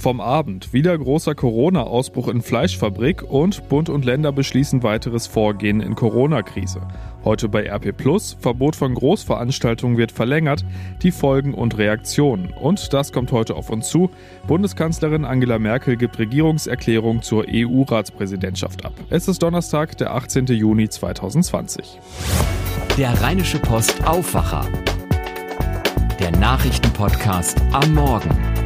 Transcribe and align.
Vom 0.00 0.22
Abend 0.22 0.72
wieder 0.72 0.96
großer 0.96 1.34
Corona-Ausbruch 1.34 2.28
in 2.28 2.40
Fleischfabrik 2.40 3.22
und 3.22 3.68
Bund 3.68 3.90
und 3.90 4.06
Länder 4.06 4.32
beschließen 4.32 4.82
weiteres 4.82 5.26
Vorgehen 5.26 5.82
in 5.82 5.94
Corona-Krise. 5.94 6.80
Heute 7.22 7.50
bei 7.50 7.66
RP 7.66 7.94
Plus, 7.94 8.34
Verbot 8.40 8.76
von 8.76 8.94
Großveranstaltungen 8.94 9.98
wird 9.98 10.10
verlängert, 10.10 10.64
die 11.02 11.10
Folgen 11.10 11.52
und 11.52 11.76
Reaktionen. 11.76 12.48
Und 12.58 12.94
das 12.94 13.12
kommt 13.12 13.30
heute 13.30 13.56
auf 13.56 13.68
uns 13.68 13.90
zu. 13.90 14.08
Bundeskanzlerin 14.46 15.26
Angela 15.26 15.58
Merkel 15.58 15.98
gibt 15.98 16.18
Regierungserklärung 16.18 17.20
zur 17.20 17.44
EU-Ratspräsidentschaft 17.46 18.86
ab. 18.86 18.94
Es 19.10 19.28
ist 19.28 19.42
Donnerstag, 19.42 19.98
der 19.98 20.14
18. 20.14 20.46
Juni 20.46 20.88
2020. 20.88 22.00
Der 22.96 23.20
Rheinische 23.20 23.58
Post 23.58 24.02
Aufwacher. 24.06 24.66
Der 26.18 26.30
Nachrichtenpodcast 26.30 27.60
am 27.72 27.92
Morgen 27.92 28.59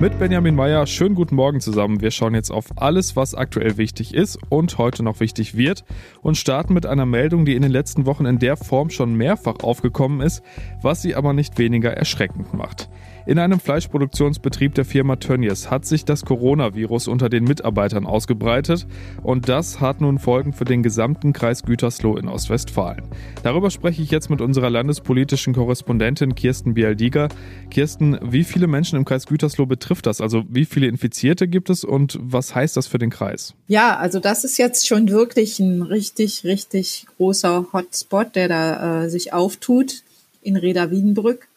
mit 0.00 0.18
Benjamin 0.18 0.54
Meyer. 0.54 0.86
Schönen 0.86 1.14
guten 1.14 1.34
Morgen 1.34 1.60
zusammen. 1.60 2.00
Wir 2.00 2.10
schauen 2.10 2.34
jetzt 2.34 2.50
auf 2.50 2.64
alles, 2.76 3.16
was 3.16 3.34
aktuell 3.34 3.76
wichtig 3.76 4.14
ist 4.14 4.38
und 4.48 4.78
heute 4.78 5.02
noch 5.02 5.20
wichtig 5.20 5.58
wird 5.58 5.84
und 6.22 6.38
starten 6.38 6.72
mit 6.72 6.86
einer 6.86 7.04
Meldung, 7.04 7.44
die 7.44 7.54
in 7.54 7.60
den 7.60 7.70
letzten 7.70 8.06
Wochen 8.06 8.24
in 8.24 8.38
der 8.38 8.56
Form 8.56 8.88
schon 8.88 9.14
mehrfach 9.14 9.56
aufgekommen 9.62 10.22
ist, 10.22 10.42
was 10.80 11.02
sie 11.02 11.14
aber 11.14 11.34
nicht 11.34 11.58
weniger 11.58 11.92
erschreckend 11.92 12.54
macht. 12.54 12.88
In 13.26 13.38
einem 13.38 13.60
Fleischproduktionsbetrieb 13.60 14.74
der 14.74 14.86
Firma 14.86 15.16
Tönnies 15.16 15.70
hat 15.70 15.84
sich 15.84 16.06
das 16.06 16.24
Coronavirus 16.24 17.06
unter 17.06 17.28
den 17.28 17.44
Mitarbeitern 17.44 18.06
ausgebreitet 18.06 18.86
und 19.22 19.48
das 19.48 19.80
hat 19.80 20.00
nun 20.00 20.18
Folgen 20.18 20.54
für 20.54 20.64
den 20.64 20.82
gesamten 20.82 21.34
Kreis 21.34 21.62
Gütersloh 21.62 22.16
in 22.16 22.28
Ostwestfalen. 22.28 23.04
Darüber 23.42 23.70
spreche 23.70 24.02
ich 24.02 24.10
jetzt 24.10 24.30
mit 24.30 24.40
unserer 24.40 24.70
landespolitischen 24.70 25.54
Korrespondentin 25.54 26.34
Kirsten 26.34 26.72
Bialdiger. 26.72 27.28
Kirsten, 27.70 28.18
wie 28.22 28.42
viele 28.42 28.66
Menschen 28.66 28.96
im 28.96 29.04
Kreis 29.04 29.26
Gütersloh 29.26 29.66
betrifft 29.66 30.06
das? 30.06 30.22
Also 30.22 30.44
wie 30.48 30.64
viele 30.64 30.86
Infizierte 30.86 31.46
gibt 31.46 31.68
es 31.68 31.84
und 31.84 32.18
was 32.22 32.54
heißt 32.54 32.76
das 32.76 32.86
für 32.86 32.98
den 32.98 33.10
Kreis? 33.10 33.54
Ja, 33.68 33.98
also 33.98 34.18
das 34.18 34.44
ist 34.44 34.56
jetzt 34.56 34.88
schon 34.88 35.10
wirklich 35.10 35.60
ein 35.60 35.82
richtig, 35.82 36.44
richtig 36.44 37.06
großer 37.18 37.66
Hotspot, 37.72 38.34
der 38.34 38.48
da 38.48 39.04
äh, 39.04 39.10
sich 39.10 39.34
auftut 39.34 40.02
in 40.42 40.56
Reda 40.56 40.90
Wiedenbrück. 40.90 41.49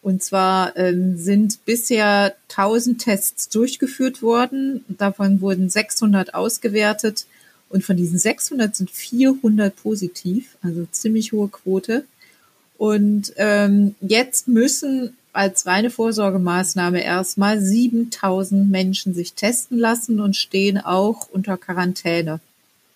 Und 0.00 0.22
zwar 0.22 0.76
ähm, 0.76 1.16
sind 1.16 1.64
bisher 1.64 2.34
1000 2.50 3.02
Tests 3.02 3.48
durchgeführt 3.48 4.22
worden. 4.22 4.84
Davon 4.88 5.40
wurden 5.40 5.68
600 5.68 6.34
ausgewertet. 6.34 7.26
Und 7.68 7.84
von 7.84 7.96
diesen 7.96 8.18
600 8.18 8.74
sind 8.74 8.90
400 8.90 9.74
positiv, 9.74 10.56
also 10.62 10.86
ziemlich 10.90 11.32
hohe 11.32 11.48
Quote. 11.48 12.04
Und 12.78 13.32
ähm, 13.36 13.96
jetzt 14.00 14.48
müssen 14.48 15.16
als 15.32 15.66
reine 15.66 15.90
Vorsorgemaßnahme 15.90 17.02
erstmal 17.02 17.60
7000 17.60 18.70
Menschen 18.70 19.14
sich 19.14 19.34
testen 19.34 19.78
lassen 19.78 20.20
und 20.20 20.36
stehen 20.36 20.78
auch 20.78 21.28
unter 21.30 21.56
Quarantäne. 21.56 22.40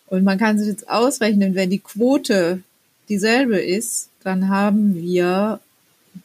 Und 0.06 0.24
man 0.24 0.38
kann 0.38 0.58
sich 0.58 0.68
jetzt 0.68 0.88
ausrechnen, 0.88 1.54
wenn 1.54 1.70
die 1.70 1.78
Quote 1.78 2.62
dieselbe 3.08 3.58
ist, 3.58 4.08
dann 4.22 4.48
haben 4.48 4.94
wir 4.94 5.60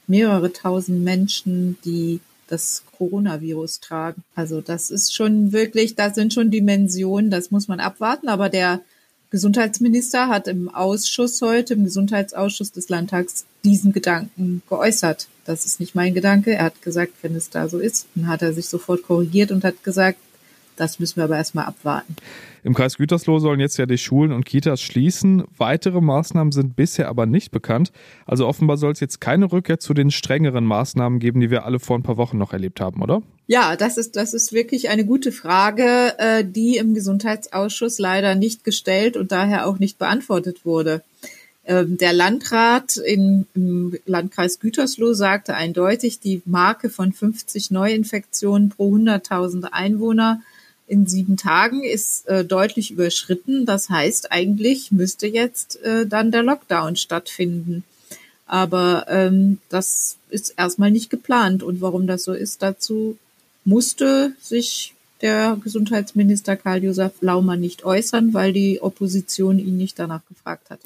mehrere 0.08 0.52
tausend 0.54 1.04
Menschen, 1.04 1.78
die 1.86 2.20
das 2.48 2.84
Coronavirus 2.98 3.80
tragen. 3.82 4.24
Also 4.36 4.62
das 4.62 4.90
ist 4.90 5.14
schon 5.14 5.52
wirklich, 5.52 5.96
das 5.96 6.16
sind 6.16 6.34
schon 6.34 6.52
Dimensionen, 6.52 7.30
das 7.30 7.52
muss 7.52 7.68
man 7.68 7.80
abwarten. 7.80 8.30
Aber 8.30 8.50
der 8.50 8.82
Gesundheitsminister 9.30 10.30
hat 10.30 10.48
im 10.48 10.74
Ausschuss 10.74 11.42
heute, 11.42 11.74
im 11.74 11.84
Gesundheitsausschuss 11.84 12.72
des 12.72 12.88
Landtags, 12.88 13.46
diesen 13.64 13.92
Gedanken 13.92 14.62
geäußert. 14.70 15.28
Das 15.46 15.66
ist 15.66 15.80
nicht 15.80 15.96
mein 15.96 16.14
Gedanke. 16.14 16.54
Er 16.54 16.66
hat 16.66 16.82
gesagt, 16.82 17.14
wenn 17.22 17.36
es 17.36 17.50
da 17.50 17.68
so 17.68 17.80
ist, 17.80 18.08
dann 18.16 18.28
hat 18.28 18.42
er 18.42 18.54
sich 18.54 18.70
sofort 18.70 19.04
korrigiert 19.04 19.52
und 19.52 19.66
hat 19.66 19.84
gesagt, 19.84 20.20
das 20.78 21.00
müssen 21.00 21.18
wir 21.18 21.26
aber 21.26 21.38
erstmal 21.38 21.66
abwarten. 21.66 22.16
Im 22.64 22.74
Kreis 22.74 22.98
Gütersloh 22.98 23.40
sollen 23.40 23.60
jetzt 23.60 23.78
ja 23.78 23.86
die 23.86 23.98
Schulen 23.98 24.32
und 24.32 24.46
Kitas 24.46 24.82
schließen. 24.82 25.44
Weitere 25.58 26.02
Maßnahmen 26.02 26.52
sind 26.52 26.76
bisher 26.76 27.08
aber 27.08 27.26
nicht 27.26 27.52
bekannt. 27.52 27.92
Also 28.26 28.48
offenbar 28.48 28.78
soll 28.78 28.92
es 28.92 29.00
jetzt 29.00 29.22
keine 29.22 29.52
Rückkehr 29.52 29.80
zu 29.80 29.94
den 29.94 30.12
strengeren 30.12 30.66
Maßnahmen 30.66 31.20
geben, 31.20 31.40
die 31.40 31.50
wir 31.50 31.66
alle 31.66 31.80
vor 31.80 31.98
ein 31.98 32.04
paar 32.04 32.18
Wochen 32.18 32.38
noch 32.38 32.54
erlebt 32.54 32.82
haben, 32.82 33.02
oder? 33.02 33.22
Ja, 33.48 33.78
das 33.78 33.98
ist, 33.98 34.16
das 34.16 34.34
ist 34.34 34.52
wirklich 34.52 34.90
eine 34.90 35.06
gute 35.06 35.32
Frage, 35.32 36.16
äh, 36.18 36.44
die 36.44 36.78
im 36.78 36.94
Gesundheitsausschuss 36.94 38.00
leider 38.00 38.36
nicht 38.36 38.64
gestellt 38.64 39.16
und 39.16 39.32
daher 39.32 39.68
auch 39.68 39.80
nicht 39.80 39.98
beantwortet 39.98 40.66
wurde. 40.66 41.04
Ähm, 41.68 41.98
der 41.98 42.14
Landrat 42.14 42.98
im 42.98 43.46
Landkreis 44.06 44.60
Gütersloh 44.60 45.14
sagte 45.14 45.54
eindeutig, 45.54 46.20
die 46.22 46.42
Marke 46.46 46.90
von 46.90 47.12
50 47.12 47.72
Neuinfektionen 47.72 48.70
pro 48.70 48.96
100.000 48.96 49.66
Einwohner 49.72 50.42
in 50.88 51.06
sieben 51.06 51.38
Tagen 51.38 51.84
ist 51.84 52.28
äh, 52.28 52.46
deutlich 52.46 52.92
überschritten. 52.92 53.66
Das 53.66 53.90
heißt, 53.90 54.32
eigentlich 54.32 54.92
müsste 54.92 55.28
jetzt 55.28 55.82
äh, 55.84 56.06
dann 56.08 56.32
der 56.32 56.44
Lockdown 56.44 56.96
stattfinden. 56.96 57.84
Aber 58.46 59.06
ähm, 59.10 59.60
das 59.70 60.18
ist 60.30 60.54
erstmal 60.58 60.92
nicht 60.92 61.10
geplant. 61.10 61.62
Und 61.62 61.82
warum 61.82 62.08
das 62.08 62.24
so 62.24 62.34
ist, 62.34 62.62
dazu 62.64 63.18
musste 63.66 64.32
sich 64.42 64.94
der 65.22 65.58
Gesundheitsminister 65.62 66.56
Karl-Josef 66.56 67.14
Laumann 67.22 67.60
nicht 67.60 67.84
äußern, 67.84 68.34
weil 68.34 68.54
die 68.54 68.82
Opposition 68.82 69.60
ihn 69.60 69.78
nicht 69.78 70.00
danach 70.00 70.22
gefragt 70.30 70.70
hat. 70.70 70.80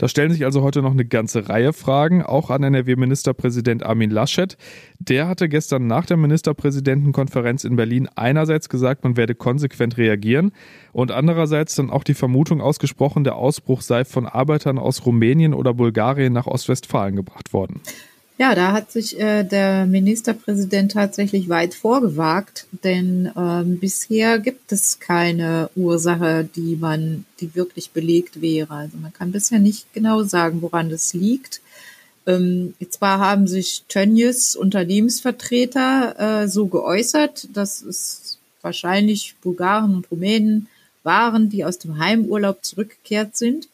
Da 0.00 0.08
stellen 0.08 0.32
sich 0.32 0.46
also 0.46 0.62
heute 0.62 0.80
noch 0.80 0.92
eine 0.92 1.04
ganze 1.04 1.50
Reihe 1.50 1.74
Fragen, 1.74 2.22
auch 2.22 2.48
an 2.48 2.62
NRW-Ministerpräsident 2.62 3.82
Armin 3.82 4.08
Laschet. 4.08 4.56
Der 4.98 5.28
hatte 5.28 5.46
gestern 5.46 5.88
nach 5.88 6.06
der 6.06 6.16
Ministerpräsidentenkonferenz 6.16 7.64
in 7.64 7.76
Berlin 7.76 8.08
einerseits 8.16 8.70
gesagt, 8.70 9.04
man 9.04 9.18
werde 9.18 9.34
konsequent 9.34 9.98
reagieren 9.98 10.52
und 10.92 11.10
andererseits 11.10 11.74
dann 11.74 11.90
auch 11.90 12.02
die 12.02 12.14
Vermutung 12.14 12.62
ausgesprochen, 12.62 13.24
der 13.24 13.36
Ausbruch 13.36 13.82
sei 13.82 14.06
von 14.06 14.24
Arbeitern 14.26 14.78
aus 14.78 15.04
Rumänien 15.04 15.52
oder 15.52 15.74
Bulgarien 15.74 16.32
nach 16.32 16.46
Ostwestfalen 16.46 17.14
gebracht 17.14 17.52
worden. 17.52 17.82
Ja, 18.40 18.54
da 18.54 18.72
hat 18.72 18.90
sich 18.90 19.20
äh, 19.20 19.44
der 19.44 19.84
Ministerpräsident 19.84 20.92
tatsächlich 20.92 21.50
weit 21.50 21.74
vorgewagt, 21.74 22.66
denn 22.82 23.30
ähm, 23.36 23.78
bisher 23.78 24.38
gibt 24.38 24.72
es 24.72 24.98
keine 24.98 25.68
Ursache, 25.76 26.48
die 26.56 26.76
man, 26.76 27.26
die 27.40 27.54
wirklich 27.54 27.90
belegt 27.90 28.40
wäre. 28.40 28.72
Also 28.72 28.96
man 28.96 29.12
kann 29.12 29.30
bisher 29.30 29.58
nicht 29.58 29.92
genau 29.92 30.22
sagen, 30.22 30.62
woran 30.62 30.88
das 30.88 31.12
liegt. 31.12 31.60
Ähm, 32.26 32.72
zwar 32.88 33.18
haben 33.18 33.46
sich 33.46 33.84
Tönnies 33.88 34.56
Unternehmensvertreter 34.56 36.44
äh, 36.44 36.48
so 36.48 36.66
geäußert, 36.66 37.46
dass 37.52 37.82
es 37.82 38.38
wahrscheinlich 38.62 39.34
Bulgaren 39.42 39.96
und 39.96 40.10
Rumänen 40.10 40.66
waren, 41.02 41.50
die 41.50 41.66
aus 41.66 41.78
dem 41.78 41.98
Heimurlaub 41.98 42.64
zurückgekehrt 42.64 43.36
sind. 43.36 43.68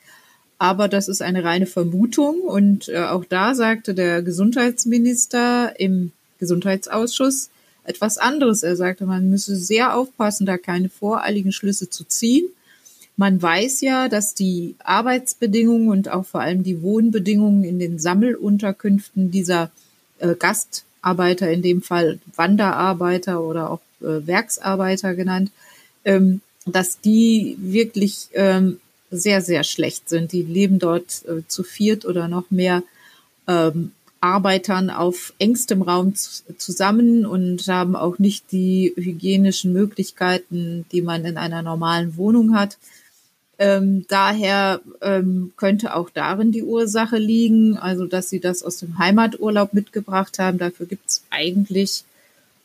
Aber 0.59 0.89
das 0.89 1.09
ist 1.09 1.23
eine 1.23 1.45
reine 1.45 1.67
Vermutung. 1.67 2.41
Und 2.41 2.89
äh, 2.89 2.99
auch 2.99 3.25
da 3.25 3.55
sagte 3.55 3.95
der 3.95 4.23
Gesundheitsminister 4.23 5.79
im 5.79 6.13
Gesundheitsausschuss 6.39 7.51
etwas 7.85 8.19
anderes. 8.19 8.63
Er 8.63 8.77
sagte, 8.77 9.07
man 9.07 9.31
müsse 9.31 9.57
sehr 9.57 9.97
aufpassen, 9.97 10.47
da 10.47 10.59
keine 10.59 10.89
voreiligen 10.89 11.53
Schlüsse 11.53 11.91
zu 11.91 12.05
ziehen. 12.05 12.47
Man 13.17 13.41
weiß 13.41 13.81
ja, 13.81 14.09
dass 14.09 14.35
die 14.35 14.75
Arbeitsbedingungen 14.85 15.89
und 15.89 16.11
auch 16.11 16.27
vor 16.27 16.43
allem 16.43 16.63
die 16.63 16.83
Wohnbedingungen 16.83 17.65
in 17.65 17.79
den 17.79 17.99
Sammelunterkünften 17.99 19.31
dieser 19.31 19.71
äh, 20.19 20.35
Gastarbeiter, 20.35 21.51
in 21.51 21.63
dem 21.63 21.81
Fall 21.81 22.19
Wanderarbeiter 22.35 23.43
oder 23.43 23.71
auch 23.71 23.81
äh, 24.03 24.27
Werksarbeiter 24.27 25.15
genannt, 25.15 25.51
ähm, 26.05 26.43
dass 26.67 27.01
die 27.01 27.57
wirklich 27.59 28.29
ähm, 28.35 28.81
sehr, 29.11 29.41
sehr 29.43 29.65
schlecht 29.65 30.09
sind. 30.09 30.33
Die 30.33 30.43
leben 30.43 30.79
dort 30.79 31.25
äh, 31.27 31.47
zu 31.47 31.63
viert 31.63 32.05
oder 32.05 32.29
noch 32.29 32.51
mehr 32.51 32.83
ähm, 33.47 33.93
Arbeitern 34.21 34.91
auf 34.91 35.35
engstem 35.39 35.83
Raum 35.83 36.15
zusammen 36.15 37.27
und 37.27 37.67
haben 37.69 37.95
auch 37.95 38.19
nicht 38.19 38.51
die 38.51 38.93
hygienischen 38.97 39.73
Möglichkeiten, 39.73 40.85
die 40.91 41.03
man 41.03 41.25
in 41.25 41.37
einer 41.37 41.63
normalen 41.63 42.17
Wohnung 42.17 42.57
hat. 42.57 42.79
Ähm, 43.59 44.05
daher 44.09 44.81
ähm, 45.01 45.53
könnte 45.57 45.95
auch 45.95 46.11
darin 46.11 46.53
die 46.53 46.63
Ursache 46.63 47.17
liegen, 47.17 47.79
also 47.79 48.07
dass 48.07 48.29
sie 48.29 48.41
das 48.41 48.63
aus 48.63 48.79
dem 48.79 48.99
Heimaturlaub 48.99 49.73
mitgebracht 49.73 50.39
haben. 50.39 50.59
Dafür 50.59 50.87
gibt 50.87 51.09
es 51.09 51.23
eigentlich 51.31 52.05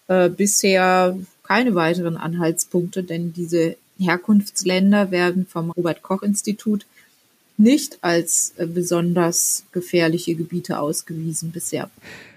äh, 0.07 0.29
bisher 0.29 1.17
keine 1.43 1.75
weiteren 1.75 2.17
Anhaltspunkte, 2.17 3.03
denn 3.03 3.33
diese 3.33 3.77
Herkunftsländer 4.01 5.11
werden 5.11 5.45
vom 5.45 5.71
Robert 5.71 6.01
Koch 6.01 6.23
Institut 6.23 6.85
nicht 7.57 7.99
als 8.01 8.53
äh, 8.57 8.65
besonders 8.65 9.65
gefährliche 9.71 10.35
Gebiete 10.35 10.79
ausgewiesen 10.79 11.51
bisher. 11.51 11.89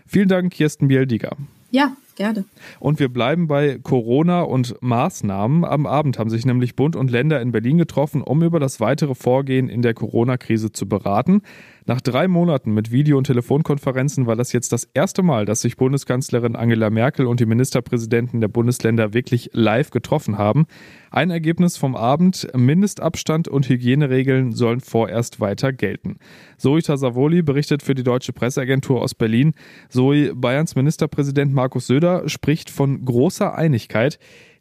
Vielen 0.07 0.29
Dank, 0.29 0.53
Kirsten 0.53 0.89
Bieldiger. 0.89 1.37
Ja, 1.71 1.97
gerne. 2.15 2.45
Und 2.79 3.01
wir 3.01 3.09
bleiben 3.09 3.49
bei 3.49 3.79
Corona 3.83 4.43
und 4.43 4.77
Maßnahmen. 4.81 5.65
Am 5.65 5.87
Abend 5.87 6.19
haben 6.19 6.31
sich 6.31 6.47
nämlich 6.47 6.77
Bund 6.77 6.95
und 6.95 7.11
Länder 7.11 7.41
in 7.41 7.51
Berlin 7.51 7.79
getroffen, 7.79 8.23
um 8.23 8.43
über 8.43 8.61
das 8.61 8.79
weitere 8.79 9.15
Vorgehen 9.15 9.69
in 9.69 9.83
der 9.83 9.95
Corona-Krise 9.95 10.71
zu 10.71 10.87
beraten. 10.87 11.43
Nach 11.87 12.01
drei 12.01 12.29
Monaten 12.29 12.73
mit 12.73 12.93
Video- 12.93 13.19
und 13.19 13.25
Telefonkonferenzen 13.25 14.27
war 14.27 14.37
das 14.37 14.55
jetzt 14.55 14.73
das 14.73 14.89
erste 14.95 15.23
Mal, 15.23 15.45
dass 15.45 15.61
sich 15.61 15.77
Bundeskanzlerin 15.77 16.57
Angela 16.57 16.89
Merkel 16.89 17.27
und 17.27 17.41
die 17.41 17.47
Ministerpräsidenten 17.47 18.41
der 18.41 18.49
Bundesländer 18.49 19.13
wirklich 19.13 19.51
live 19.53 19.91
getroffen 19.91 20.39
haben. 20.39 20.65
Ein 21.11 21.29
Ergebnis 21.29 21.77
vom 21.77 21.95
Abend, 21.95 22.49
Mindestabstand 22.57 23.49
und 23.49 23.69
Hygieneregeln 23.69 24.53
sollen 24.53 24.81
vorerst 24.81 25.41
weiter 25.41 25.75
gelten. 25.75 26.17
Zoe 26.57 26.81
Tasavoli 26.81 27.43
berichtet 27.43 27.83
für 27.83 27.95
die 27.95 28.03
Deutsche 28.03 28.33
Presseagentur 28.33 29.03
aus 29.03 29.15
Berlin. 29.15 29.53
Zoe, 29.91 30.35
Bayerns 30.35 30.77
Ministerpräsident 30.77 31.53
Markus 31.53 31.87
Söder 31.87 32.31
spricht 32.31 32.71
von 32.71 33.05
großer 33.05 33.55
Einigkeit 33.55 34.19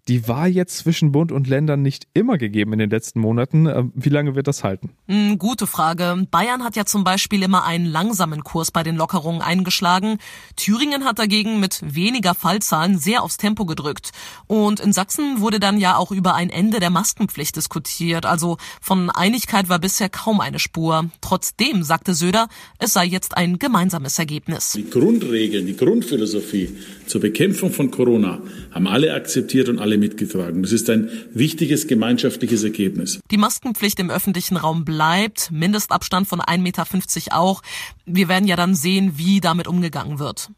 die 0.07 0.27
war 0.27 0.47
jetzt 0.47 0.77
zwischen 0.79 1.13
Bund 1.13 1.31
und 1.31 1.47
Ländern 1.47 1.81
nicht 1.81 2.07
immer 2.13 2.37
gegeben 2.37 2.73
in 2.73 2.79
den 2.79 2.89
letzten 2.89 3.19
Monaten. 3.19 3.67
Äh, 3.67 3.83
wie 3.93 4.09
lange 4.09 4.35
wird 4.35 4.47
das 4.47 4.63
halten? 4.63 4.91
Hm, 5.07 5.37
gute 5.37 5.65
Frage. 5.65 6.27
Bayern 6.29 6.63
hat 6.63 6.75
ja 6.75 6.85
zum 6.85 7.03
Beispiel 7.03 7.41
immer 7.41 7.63
einen 7.63 7.85
langsamen 7.85 8.43
Kurs 8.43 8.71
bei 8.71 8.83
den 8.83 8.97
Lockerungen 8.97 9.41
eingeschlagen. 9.41 10.17
Thüringen 10.57 11.05
hat 11.05 11.19
dagegen 11.19 11.59
mit 11.59 11.79
weniger 11.83 12.35
Fallzahlen 12.35 12.97
sehr 12.97 13.23
aufs 13.23 13.37
Tempo 13.37 13.65
gedrückt. 13.65 14.11
Und 14.47 14.81
in 14.81 14.91
Sachsen 14.91 15.39
wurde 15.39 15.59
dann 15.59 15.77
ja 15.77 15.95
auch 15.95 16.11
über 16.11 16.35
ein 16.35 16.49
Ende 16.49 16.79
der 16.81 16.89
Maskenpflicht 16.89 17.55
diskutiert. 17.55 18.25
Also 18.25 18.57
von 18.81 19.09
Einigkeit 19.09 19.69
war 19.69 19.79
bisher 19.79 20.09
kaum 20.09 20.41
eine 20.41 20.59
Spur. 20.59 21.09
Trotzdem 21.21 21.83
sagte 21.83 22.13
Söder, 22.13 22.49
es 22.77 22.93
sei 22.93 23.05
jetzt 23.05 23.37
ein 23.37 23.57
gemeinsames 23.57 24.19
Ergebnis. 24.19 24.73
Die 24.73 24.89
Grundregeln, 24.89 25.65
die 25.65 25.77
Grundphilosophie 25.77 26.75
zur 27.13 27.21
Bekämpfung 27.21 27.71
von 27.71 27.91
Corona 27.91 28.41
haben 28.71 28.87
alle 28.87 29.13
akzeptiert 29.13 29.69
und 29.69 29.77
alle 29.77 29.99
mitgetragen. 29.99 30.63
Das 30.63 30.71
ist 30.71 30.89
ein 30.89 31.11
wichtiges 31.31 31.85
gemeinschaftliches 31.85 32.63
Ergebnis. 32.63 33.19
Die 33.29 33.37
Maskenpflicht 33.37 33.99
im 33.99 34.09
öffentlichen 34.09 34.57
Raum 34.57 34.83
bleibt, 34.83 35.51
Mindestabstand 35.51 36.27
von 36.27 36.41
1,50 36.41 36.57
Meter 36.57 37.37
auch. 37.37 37.61
Wir 38.07 38.29
werden 38.29 38.47
ja 38.47 38.55
dann 38.55 38.73
sehen, 38.73 39.13
wie 39.17 39.41
damit 39.41 39.67
umgegangen 39.67 40.17
wird. 40.17 40.49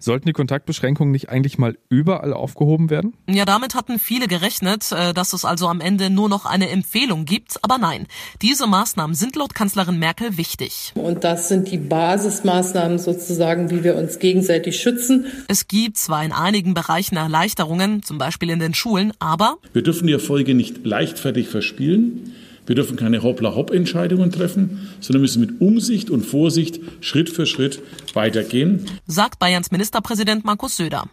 Sollten 0.00 0.26
die 0.26 0.32
Kontaktbeschränkungen 0.32 1.10
nicht 1.10 1.28
eigentlich 1.28 1.58
mal 1.58 1.76
überall 1.88 2.32
aufgehoben 2.32 2.88
werden? 2.88 3.14
Ja, 3.28 3.44
damit 3.44 3.74
hatten 3.74 3.98
viele 3.98 4.28
gerechnet, 4.28 4.92
äh, 4.92 5.12
dass 5.12 5.32
es 5.32 5.44
also 5.44 5.66
am 5.68 5.80
Ende 5.80 6.08
nur 6.08 6.28
noch 6.28 6.46
eine 6.46 6.68
Empfehlung 6.70 7.24
gibt. 7.24 7.62
Aber 7.62 7.78
nein, 7.78 8.06
diese 8.40 8.66
Maßnahmen 8.66 9.14
sind 9.14 9.34
laut 9.34 9.54
Kanzlerin 9.54 9.98
Merkel 9.98 10.36
wichtig. 10.36 10.92
Und 10.94 11.24
das 11.24 11.48
sind 11.48 11.70
die 11.70 11.78
Basismaßnahmen 11.78 12.98
sozusagen, 12.98 13.70
wie 13.70 13.82
wir 13.82 13.96
uns 13.96 14.20
gegenseitig 14.20 14.78
schützen. 14.80 15.26
Es 15.48 15.66
gibt 15.66 15.96
zwar 15.96 16.24
in 16.24 16.32
einigen 16.32 16.74
Bereichen 16.74 17.16
Erleichterungen, 17.16 18.02
zum 18.02 18.18
Beispiel 18.18 18.50
in 18.50 18.60
den 18.60 18.74
Schulen, 18.74 19.12
aber 19.18 19.56
wir 19.72 19.82
dürfen 19.82 20.06
die 20.06 20.12
Erfolge 20.12 20.54
nicht 20.54 20.86
leichtfertig 20.86 21.48
verspielen. 21.48 22.32
Wir 22.68 22.74
dürfen 22.74 22.98
keine 22.98 23.22
Hoppla-Hopp-Entscheidungen 23.22 24.30
treffen, 24.30 24.90
sondern 25.00 25.22
müssen 25.22 25.40
mit 25.40 25.58
Umsicht 25.62 26.10
und 26.10 26.20
Vorsicht 26.20 26.80
Schritt 27.00 27.30
für 27.30 27.46
Schritt 27.46 27.80
weitergehen. 28.12 28.84
Sagt 29.06 29.38
Bayerns 29.38 29.70
Ministerpräsident 29.70 30.44
Markus 30.44 30.76
Söder. 30.76 31.08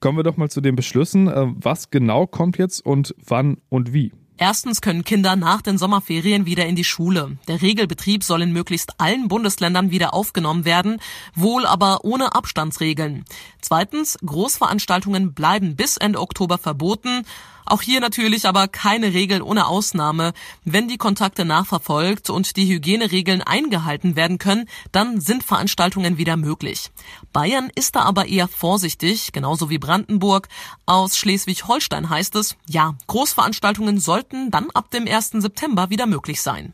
Kommen 0.00 0.18
wir 0.18 0.22
doch 0.22 0.36
mal 0.36 0.50
zu 0.50 0.60
den 0.60 0.76
Beschlüssen. 0.76 1.28
Äh, 1.28 1.46
was 1.54 1.88
genau 1.88 2.26
kommt 2.26 2.58
jetzt 2.58 2.84
und 2.84 3.14
wann 3.26 3.56
und 3.70 3.94
wie? 3.94 4.12
Erstens 4.36 4.82
können 4.82 5.02
Kinder 5.02 5.34
nach 5.34 5.62
den 5.62 5.78
Sommerferien 5.78 6.44
wieder 6.46 6.66
in 6.66 6.76
die 6.76 6.84
Schule. 6.84 7.38
Der 7.48 7.60
Regelbetrieb 7.60 8.22
soll 8.22 8.42
in 8.42 8.52
möglichst 8.52 9.00
allen 9.00 9.28
Bundesländern 9.28 9.90
wieder 9.90 10.12
aufgenommen 10.14 10.64
werden, 10.64 11.00
wohl 11.34 11.64
aber 11.66 12.04
ohne 12.04 12.34
Abstandsregeln. 12.34 13.24
Zweitens, 13.60 14.16
Großveranstaltungen 14.24 15.32
bleiben 15.32 15.74
bis 15.74 15.96
Ende 15.96 16.20
Oktober 16.20 16.58
verboten. 16.58 17.24
Auch 17.68 17.82
hier 17.82 18.00
natürlich 18.00 18.46
aber 18.46 18.66
keine 18.66 19.12
Regel 19.12 19.42
ohne 19.42 19.66
Ausnahme. 19.66 20.32
Wenn 20.64 20.88
die 20.88 20.96
Kontakte 20.96 21.44
nachverfolgt 21.44 22.30
und 22.30 22.56
die 22.56 22.66
Hygieneregeln 22.66 23.42
eingehalten 23.42 24.16
werden 24.16 24.38
können, 24.38 24.66
dann 24.90 25.20
sind 25.20 25.44
Veranstaltungen 25.44 26.16
wieder 26.16 26.38
möglich. 26.38 26.90
Bayern 27.34 27.70
ist 27.74 27.94
da 27.94 28.00
aber 28.00 28.26
eher 28.26 28.48
vorsichtig, 28.48 29.32
genauso 29.32 29.68
wie 29.68 29.76
Brandenburg. 29.78 30.48
Aus 30.86 31.18
Schleswig-Holstein 31.18 32.08
heißt 32.08 32.36
es, 32.36 32.56
ja, 32.66 32.94
Großveranstaltungen 33.06 34.00
sollten 34.00 34.50
dann 34.50 34.70
ab 34.70 34.90
dem 34.90 35.06
1. 35.06 35.32
September 35.32 35.90
wieder 35.90 36.06
möglich 36.06 36.40
sein. 36.40 36.72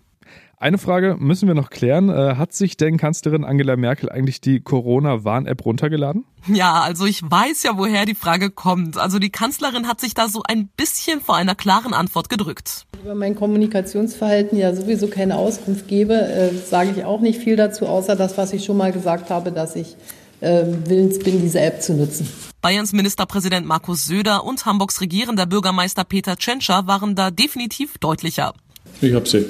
Eine 0.65 0.79
Frage 0.79 1.17
müssen 1.19 1.47
wir 1.47 1.55
noch 1.55 1.69
klären. 1.69 2.09
Äh, 2.09 2.37
hat 2.37 2.55
sich 2.55 2.79
denn 2.79 2.97
Kanzlerin 2.97 3.45
Angela 3.45 3.77
Merkel 3.77 4.09
eigentlich 4.09 4.41
die 4.41 4.61
Corona-Warn-App 4.61 5.63
runtergeladen? 5.63 6.25
Ja, 6.47 6.81
also 6.81 7.05
ich 7.05 7.23
weiß 7.23 7.65
ja, 7.65 7.73
woher 7.77 8.07
die 8.07 8.15
Frage 8.15 8.49
kommt. 8.49 8.97
Also 8.97 9.19
die 9.19 9.29
Kanzlerin 9.29 9.87
hat 9.87 10.01
sich 10.01 10.15
da 10.15 10.27
so 10.27 10.43
ein 10.49 10.69
bisschen 10.75 11.21
vor 11.21 11.37
einer 11.37 11.55
klaren 11.55 11.93
Antwort 11.93 12.31
gedrückt. 12.31 12.87
Über 13.03 13.15
mein 13.15 13.35
Kommunikationsverhalten 13.35 14.57
ja 14.57 14.75
sowieso 14.75 15.09
keine 15.09 15.37
Auskunft 15.37 15.87
gebe, 15.87 16.15
äh, 16.15 16.55
sage 16.55 16.93
ich 16.97 17.05
auch 17.05 17.21
nicht 17.21 17.41
viel 17.41 17.57
dazu, 17.57 17.85
außer 17.85 18.17
das, 18.17 18.39
was 18.39 18.55
ich 18.55 18.65
schon 18.65 18.79
mal 18.79 18.91
gesagt 18.91 19.29
habe, 19.29 19.53
dass 19.53 19.77
ich 19.77 19.97
äh, 20.41 20.65
willens 20.87 21.19
bin, 21.19 21.43
diese 21.43 21.61
App 21.61 21.83
zu 21.83 21.93
nutzen. 21.93 22.27
Bayerns 22.63 22.95
Ministerpräsident 22.95 23.67
Markus 23.67 24.07
Söder 24.07 24.45
und 24.45 24.65
Hamburgs 24.65 25.03
regierender 25.03 25.45
Bürgermeister 25.45 26.05
Peter 26.05 26.39
Tschentscher 26.39 26.87
waren 26.87 27.15
da 27.15 27.31
definitiv 27.31 27.99
deutlicher. 27.99 28.55
Ich 29.03 29.13
hab 29.13 29.29
sie. 29.29 29.45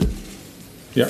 Ja. 0.94 1.06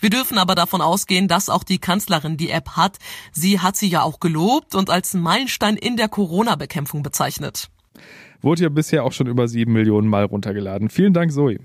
Wir 0.00 0.10
dürfen 0.10 0.38
aber 0.38 0.54
davon 0.54 0.80
ausgehen, 0.80 1.26
dass 1.26 1.48
auch 1.48 1.64
die 1.64 1.78
Kanzlerin 1.78 2.36
die 2.36 2.50
App 2.50 2.70
hat. 2.76 2.98
Sie 3.32 3.58
hat 3.58 3.76
sie 3.76 3.88
ja 3.88 4.02
auch 4.02 4.20
gelobt 4.20 4.74
und 4.74 4.90
als 4.90 5.14
Meilenstein 5.14 5.76
in 5.76 5.96
der 5.96 6.08
Corona-Bekämpfung 6.08 7.02
bezeichnet. 7.02 7.68
Wurde 8.40 8.62
ja 8.62 8.68
bisher 8.68 9.04
auch 9.04 9.12
schon 9.12 9.26
über 9.26 9.48
sieben 9.48 9.72
Millionen 9.72 10.08
Mal 10.08 10.24
runtergeladen. 10.24 10.88
Vielen 10.88 11.12
Dank, 11.12 11.32
Zoe. 11.32 11.58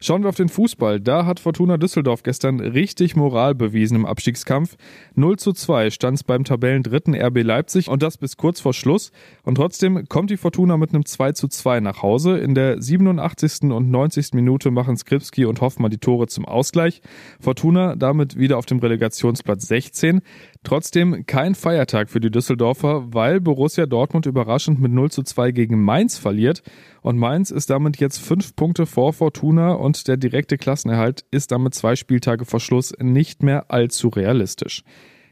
Schauen 0.00 0.22
wir 0.22 0.28
auf 0.28 0.36
den 0.36 0.48
Fußball. 0.48 1.00
Da 1.00 1.26
hat 1.26 1.40
Fortuna 1.40 1.76
Düsseldorf 1.76 2.22
gestern 2.22 2.60
richtig 2.60 3.16
Moral 3.16 3.54
bewiesen 3.54 3.96
im 3.96 4.06
Abstiegskampf. 4.06 4.76
0 5.14 5.38
zu 5.38 5.52
2 5.52 5.90
stand 5.90 6.18
es 6.18 6.24
beim 6.24 6.44
Tabellendritten 6.44 7.14
RB 7.14 7.42
Leipzig 7.42 7.88
und 7.88 8.02
das 8.02 8.16
bis 8.16 8.36
kurz 8.36 8.60
vor 8.60 8.74
Schluss. 8.74 9.10
Und 9.42 9.56
trotzdem 9.56 10.08
kommt 10.08 10.30
die 10.30 10.36
Fortuna 10.36 10.76
mit 10.76 10.94
einem 10.94 11.04
2 11.04 11.32
zu 11.32 11.48
2 11.48 11.80
nach 11.80 12.02
Hause. 12.02 12.38
In 12.38 12.54
der 12.54 12.80
87. 12.80 13.72
und 13.72 13.90
90. 13.90 14.34
Minute 14.34 14.70
machen 14.70 14.96
Skripski 14.96 15.44
und 15.46 15.60
Hoffmann 15.60 15.90
die 15.90 15.98
Tore 15.98 16.28
zum 16.28 16.44
Ausgleich. 16.44 17.02
Fortuna 17.40 17.96
damit 17.96 18.38
wieder 18.38 18.58
auf 18.58 18.66
dem 18.66 18.78
Relegationsplatz 18.78 19.66
16. 19.66 20.20
Trotzdem 20.64 21.24
kein 21.26 21.54
Feiertag 21.54 22.10
für 22.10 22.20
die 22.20 22.30
Düsseldorfer, 22.30 23.12
weil 23.12 23.40
Borussia 23.40 23.86
Dortmund 23.86 24.26
überraschend 24.26 24.80
mit 24.80 24.92
0 24.92 25.10
zu 25.10 25.22
2 25.22 25.52
gegen 25.52 25.82
Mainz 25.82 26.18
verliert. 26.18 26.62
Und 27.00 27.16
Mainz 27.16 27.50
ist 27.50 27.70
damit 27.70 27.98
jetzt 27.98 28.18
fünf 28.18 28.56
Punkte 28.56 28.86
vor 28.86 29.12
Fortuna 29.12 29.72
und 29.72 30.08
der 30.08 30.16
direkte 30.16 30.58
Klassenerhalt 30.58 31.24
ist 31.30 31.52
damit 31.52 31.74
zwei 31.74 31.96
Spieltage 31.96 32.44
vor 32.44 32.60
Schluss 32.60 32.92
nicht 33.00 33.42
mehr 33.42 33.70
allzu 33.70 34.08
realistisch. 34.08 34.82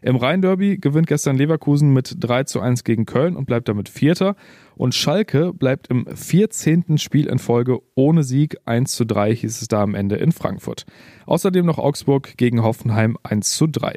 Im 0.03 0.15
Rhein-Derby 0.15 0.79
gewinnt 0.79 1.09
gestern 1.09 1.37
Leverkusen 1.37 1.93
mit 1.93 2.17
3 2.21 2.45
zu 2.45 2.61
1 2.61 2.85
gegen 2.85 3.07
Köln 3.07 3.35
und 3.35 3.47
bleibt 3.47 3.69
damit 3.69 3.89
Vierter. 3.89 4.37
Und 4.77 4.95
Schalke 4.95 5.53
bleibt 5.53 5.89
im 5.89 6.07
14. 6.07 6.99
Spiel 6.99 7.27
in 7.27 7.41
Folge 7.41 7.81
ohne 7.97 8.23
Sieg. 8.23 8.57
1 8.67 8.93
zu 8.93 9.05
3 9.05 9.35
hieß 9.35 9.61
es 9.61 9.67
da 9.67 9.83
am 9.83 9.97
Ende 9.97 10.15
in 10.15 10.31
Frankfurt. 10.31 10.87
Außerdem 11.27 11.67
noch 11.67 11.79
Augsburg 11.79 12.37
gegen 12.37 12.63
Hoffenheim 12.63 13.19
1 13.25 13.57
zu 13.57 13.67
3. 13.67 13.95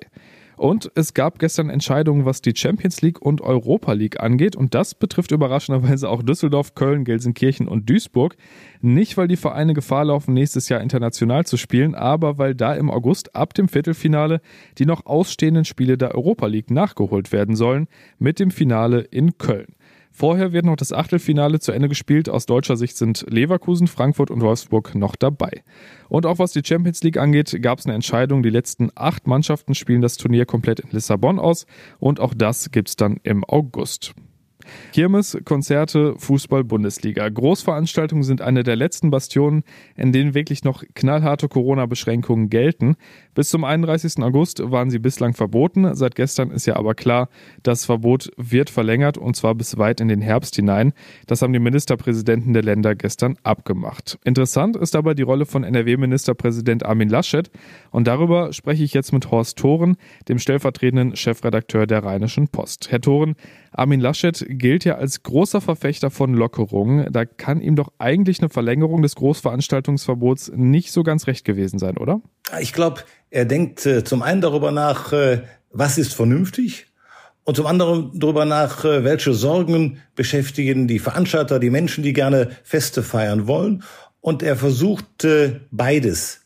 Und 0.60 0.92
es 0.96 1.14
gab 1.14 1.40
gestern 1.40 1.70
Entscheidungen, 1.70 2.26
was 2.26 2.42
die 2.42 2.52
Champions 2.54 3.02
League 3.02 3.22
und 3.22 3.40
Europa 3.40 3.94
League 3.94 4.20
angeht. 4.20 4.58
Und 4.58 4.76
das 4.76 4.94
betrifft 4.94 5.32
überraschenderweise 5.32 6.10
auch 6.10 6.22
Düsseldorf, 6.22 6.76
Köln, 6.76 7.06
Gelsenkirchen 7.06 7.70
und 7.70 7.90
Duisburg. 7.90 8.36
Nicht, 8.82 9.16
weil 9.16 9.30
die 9.30 9.38
Vereine 9.38 9.74
Gefahr 9.74 10.04
laufen, 10.04 10.34
nächstes 10.34 10.68
Jahr 10.68 10.82
international 10.82 11.46
zu 11.46 11.56
spielen, 11.56 11.96
aber 11.96 12.38
weil 12.40 12.56
da 12.56 12.74
im 12.74 12.92
August 12.92 13.38
ab 13.38 13.54
dem 13.54 13.70
Viertelfinale 13.70 14.42
die 14.78 14.86
noch 14.86 15.06
ausstehenden 15.06 15.64
Spiele 15.64 15.98
der 15.98 16.14
Europa 16.14 16.48
League 16.48 16.72
nachgeholt 16.72 17.32
werden 17.32 17.56
sollen, 17.56 17.88
mit 18.18 18.38
dem 18.38 18.52
Finale 18.52 19.00
in 19.00 19.38
Köln. 19.38 19.76
Vorher 20.12 20.52
wird 20.52 20.66
noch 20.66 20.76
das 20.76 20.92
Achtelfinale 20.92 21.60
zu 21.60 21.72
Ende 21.72 21.88
gespielt. 21.88 22.30
Aus 22.30 22.46
deutscher 22.46 22.76
Sicht 22.76 22.98
sind 22.98 23.26
Leverkusen, 23.30 23.88
Frankfurt 23.88 24.32
und 24.32 24.42
Wolfsburg 24.42 24.96
noch 24.96 25.16
dabei. 25.16 25.64
Und 26.10 26.26
auch 26.26 26.40
was 26.40 26.52
die 26.52 26.64
Champions 26.64 27.04
League 27.04 27.18
angeht, 27.18 27.58
gab 27.62 27.80
es 27.80 27.86
eine 27.86 27.96
Entscheidung. 27.96 28.44
Die 28.44 28.50
letzten 28.50 28.90
acht 28.96 29.28
Mannschaften 29.28 29.76
spielen 29.76 30.02
das 30.02 30.18
Turnier 30.18 30.46
komplett 30.46 30.80
in 30.80 30.90
Lissabon 30.92 31.40
aus. 31.40 31.66
Und 32.00 32.20
auch 32.20 32.34
das 32.34 32.72
gibt's 32.72 32.96
dann 32.96 33.18
im 33.24 33.44
August. 33.46 34.14
Kirmes, 34.94 35.38
Konzerte, 35.46 36.16
Fußball, 36.18 36.64
Bundesliga. 36.64 37.28
Großveranstaltungen 37.28 38.24
sind 38.24 38.42
eine 38.42 38.64
der 38.64 38.76
letzten 38.76 39.10
Bastionen, 39.12 39.64
in 39.96 40.12
denen 40.12 40.34
wirklich 40.34 40.64
noch 40.64 40.84
knallharte 40.96 41.48
Corona-Beschränkungen 41.48 42.50
gelten. 42.50 42.96
Bis 43.36 43.50
zum 43.50 43.64
31. 43.64 44.24
August 44.24 44.62
waren 44.72 44.90
sie 44.90 45.00
bislang 45.00 45.34
verboten. 45.34 45.96
Seit 45.96 46.16
gestern 46.16 46.52
ist 46.52 46.66
ja 46.66 46.76
aber 46.76 46.96
klar, 46.96 47.30
das 47.64 47.86
Verbot 47.86 48.32
wird 48.38 48.70
verlängert 48.70 49.18
und 49.18 49.36
zwar 49.36 49.56
bis 49.56 49.78
weit 49.78 50.02
in 50.02 50.08
den 50.08 50.22
Herbst 50.22 50.56
hinein. 50.56 50.94
Das 51.28 51.42
haben 51.42 51.54
die 51.54 51.60
Ministerpräsidenten 51.60 52.54
der 52.54 52.64
Länder 52.64 52.96
gestern 52.96 53.38
abgemacht. 53.44 54.20
Interessant 54.24 54.76
ist 54.76 54.96
aber 54.96 55.16
die 55.16 55.22
Rolle 55.22 55.46
von 55.46 55.64
NRW-Ministerpräsident 55.64 56.86
Armin 56.86 57.10
Laschet 57.10 57.50
und 57.92 58.08
darüber 58.08 58.52
spreche 58.54 58.84
ich 58.84 58.94
jetzt 58.94 59.14
mit 59.14 59.32
Horst 59.32 59.58
Thoren, 59.58 59.98
dem 60.28 60.40
stellvertretenden 60.40 61.16
Chefredakteur 61.16 61.88
der 61.88 62.04
Rheinischen 62.04 62.48
Post. 62.48 62.92
Herr 62.92 63.02
Thoren, 63.02 63.36
Armin 63.72 64.00
Laschet 64.00 64.46
gilt 64.60 64.86
ja 64.86 64.96
als 64.96 65.24
großer 65.24 65.62
Verfechter 65.62 66.12
von 66.12 66.34
Lockerungen. 66.34 67.12
Da 67.12 67.26
kann 67.26 67.62
ihm 67.62 67.76
doch 67.76 67.92
eigentlich 67.98 68.40
eine 68.40 68.50
Verlängerung 68.50 69.02
des 69.02 69.16
Großveranstaltungsverbots 69.16 70.52
nicht 70.56 70.92
so 70.92 71.04
ganz 71.04 71.26
recht 71.26 71.46
gewesen 71.46 71.80
sein, 71.80 71.98
oder? 71.98 72.22
Ich 72.62 72.74
glaube, 72.74 73.02
er 73.32 73.46
denkt 73.46 73.86
äh, 73.86 74.04
zum 74.04 74.22
einen 74.22 74.42
darüber 74.42 74.72
nach, 74.72 75.12
äh, 75.14 75.42
was 75.72 75.98
ist 75.98 76.14
vernünftig 76.14 76.88
und 77.44 77.56
zum 77.56 77.66
anderen 77.66 78.12
darüber 78.14 78.46
nach, 78.46 78.86
äh, 78.86 79.04
welche 79.04 79.34
Sorgen 79.34 80.02
beschäftigen 80.16 80.88
die 80.88 81.00
Veranstalter, 81.00 81.60
die 81.60 81.72
Menschen, 81.72 82.04
die 82.04 82.14
gerne 82.14 82.52
Feste 82.64 83.02
feiern 83.02 83.48
wollen. 83.48 83.84
Und 84.22 84.44
er 84.44 84.56
versucht 84.56 85.24
äh, 85.24 85.62
beides. 85.72 86.42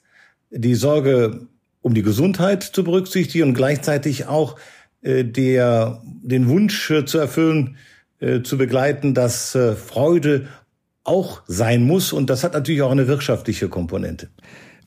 Die 0.49 0.75
Sorge 0.75 1.47
um 1.81 1.93
die 1.93 2.03
Gesundheit 2.03 2.63
zu 2.63 2.83
berücksichtigen 2.83 3.49
und 3.49 3.53
gleichzeitig 3.53 4.27
auch 4.27 4.57
äh, 5.01 5.25
der, 5.25 6.01
den 6.05 6.47
Wunsch 6.47 6.89
äh, 6.89 7.05
zu 7.05 7.17
erfüllen, 7.17 7.77
zu 8.43 8.57
begleiten, 8.57 9.13
dass 9.13 9.55
äh, 9.55 9.75
Freude 9.75 10.47
auch 11.03 11.41
sein 11.47 11.83
muss. 11.83 12.13
Und 12.13 12.29
das 12.29 12.43
hat 12.43 12.53
natürlich 12.53 12.81
auch 12.81 12.91
eine 12.91 13.07
wirtschaftliche 13.07 13.69
Komponente. 13.69 14.29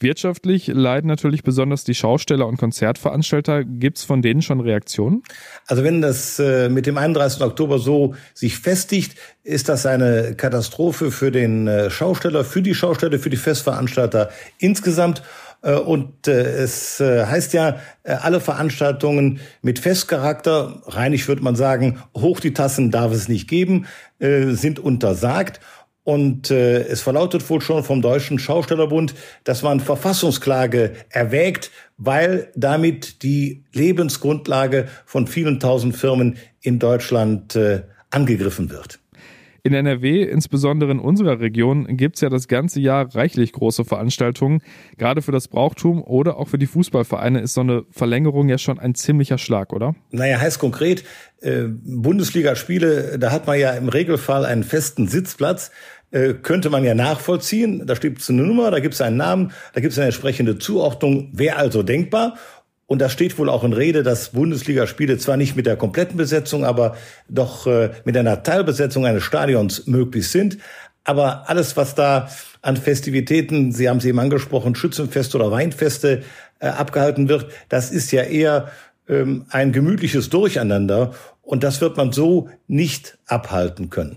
Wirtschaftlich 0.01 0.67
leiden 0.67 1.09
natürlich 1.09 1.43
besonders 1.43 1.85
die 1.85 1.95
Schausteller 1.95 2.47
und 2.47 2.59
Konzertveranstalter. 2.59 3.65
Gibt 3.65 3.99
es 3.99 4.05
von 4.05 4.21
denen 4.21 4.43
schon 4.43 4.61
Reaktionen? 4.61 5.23
Also 5.67 5.85
wenn 5.85 6.03
das 6.03 6.39
äh, 6.39 6.69
mit 6.69 6.87
dem 6.87 6.99
31. 6.99 7.41
Oktober 7.43 7.79
so 7.79 8.15
sich 8.35 8.59
festigt, 8.59 9.17
ist 9.43 9.69
das 9.69 9.87
eine 9.87 10.35
Katastrophe 10.37 11.11
für 11.11 11.31
den 11.31 11.67
äh, 11.67 11.91
Schausteller, 11.91 12.45
für 12.45 12.63
die 12.63 12.75
Schausteller, 12.75 13.19
für 13.19 13.31
die 13.31 13.37
Festveranstalter 13.37 14.31
insgesamt. 14.59 15.23
Äh, 15.63 15.75
und 15.75 16.29
äh, 16.29 16.33
es 16.33 17.01
äh, 17.01 17.27
heißt 17.27 17.53
ja, 17.53 17.81
alle 18.05 18.41
Veranstaltungen 18.41 19.41
mit 19.63 19.79
Festcharakter, 19.79 20.83
reinig 20.87 21.27
würde 21.29 21.43
man 21.43 21.57
sagen, 21.57 22.03
hoch 22.17 22.41
die 22.41 22.55
Tassen 22.55 22.91
darf 22.91 23.13
es 23.13 23.29
nicht 23.29 23.49
geben, 23.49 23.87
sind 24.19 24.79
untersagt. 24.79 25.61
Und 26.07 26.53
äh, 26.53 26.85
es 26.85 27.01
verlautet 27.01 27.51
wohl 27.51 27.61
schon 27.61 27.83
vom 27.83 28.01
Deutschen 28.01 28.39
Schaustellerbund, 28.39 29.17
dass 29.43 29.63
man 29.63 29.81
Verfassungsklage 29.81 30.93
erwägt, 31.09 31.73
weil 31.97 32.53
damit 32.55 33.25
die 33.25 33.65
Lebensgrundlage 33.73 34.87
von 35.05 35.27
vielen 35.27 35.59
tausend 35.59 35.97
Firmen 35.97 36.37
in 36.61 36.79
Deutschland 36.79 37.57
äh, 37.57 37.83
angegriffen 38.11 38.71
wird. 38.71 39.01
In 39.67 39.75
NRW, 39.75 40.23
insbesondere 40.23 40.93
in 40.93 41.01
unserer 41.01 41.41
Region, 41.41 41.97
gibt 41.97 42.15
es 42.15 42.21
ja 42.21 42.29
das 42.29 42.47
ganze 42.47 42.79
Jahr 42.79 43.13
reichlich 43.17 43.51
große 43.51 43.85
Veranstaltungen. 43.85 44.63
Gerade 44.97 45.23
für 45.23 45.33
das 45.33 45.49
Brauchtum 45.49 46.05
oder 46.05 46.37
auch 46.37 46.47
für 46.47 46.57
die 46.57 46.67
Fußballvereine 46.67 47.41
ist 47.41 47.55
so 47.55 47.63
eine 47.63 47.83
Verlängerung 47.91 48.49
ja 48.49 48.59
schon 48.59 48.79
ein 48.79 48.95
ziemlicher 48.95 49.39
Schlag, 49.39 49.73
oder? 49.73 49.97
Naja, 50.13 50.39
heißt 50.39 50.61
konkret, 50.61 51.03
äh, 51.41 51.65
Bundesligaspiele, 51.67 53.19
da 53.19 53.33
hat 53.33 53.49
man 53.49 53.59
ja 53.59 53.73
im 53.73 53.89
Regelfall 53.89 54.45
einen 54.45 54.63
festen 54.63 55.09
Sitzplatz 55.09 55.73
äh, 56.13 56.35
könnte 56.35 56.71
man 56.71 56.85
ja 56.85 56.95
nachvollziehen. 56.95 57.85
Da 57.85 57.95
es 57.95 58.31
eine 58.31 58.43
Nummer, 58.43 58.71
da 58.71 58.79
gibt 58.79 58.95
es 58.95 59.01
einen 59.01 59.17
Namen, 59.17 59.51
da 59.75 59.81
gibt 59.81 59.91
es 59.91 59.99
eine 59.99 60.07
entsprechende 60.07 60.59
Zuordnung. 60.59 61.31
Wäre 61.33 61.57
also 61.57 61.83
denkbar. 61.83 62.37
Und 62.87 63.01
da 63.01 63.09
steht 63.09 63.37
wohl 63.39 63.49
auch 63.49 63.65
in 63.65 63.73
Rede, 63.73 64.03
dass 64.03 64.31
Bundesligaspiele 64.31 65.19
zwar 65.19 65.37
nicht 65.37 65.57
mit 65.57 65.67
der 65.67 65.77
kompletten 65.77 66.17
Besetzung, 66.17 66.65
aber 66.65 66.97
doch 67.29 67.67
äh, 67.67 67.91
mit 68.05 68.17
einer 68.17 68.43
Teilbesetzung 68.43 69.05
eines 69.05 69.25
Stadions 69.25 69.87
möglich 69.87 70.29
sind. 70.29 70.59
Aber 71.03 71.49
alles, 71.49 71.77
was 71.77 71.95
da 71.95 72.29
an 72.63 72.77
Festivitäten, 72.77 73.73
Sie 73.73 73.89
haben 73.89 73.99
es 73.99 74.05
eben 74.05 74.19
angesprochen, 74.19 74.75
Schützenfeste 74.75 75.37
oder 75.37 75.51
Weinfeste 75.51 76.23
äh, 76.61 76.69
abgehalten 76.69 77.29
wird, 77.29 77.47
das 77.69 77.91
ist 77.91 78.13
ja 78.13 78.23
eher 78.23 78.71
ähm, 79.09 79.47
ein 79.51 79.73
gemütliches 79.73 80.31
Durcheinander. 80.31 81.13
Und 81.43 81.63
das 81.63 81.81
wird 81.81 81.97
man 81.97 82.13
so 82.13 82.49
nicht 82.67 83.19
abhalten 83.27 83.91
können. 83.91 84.17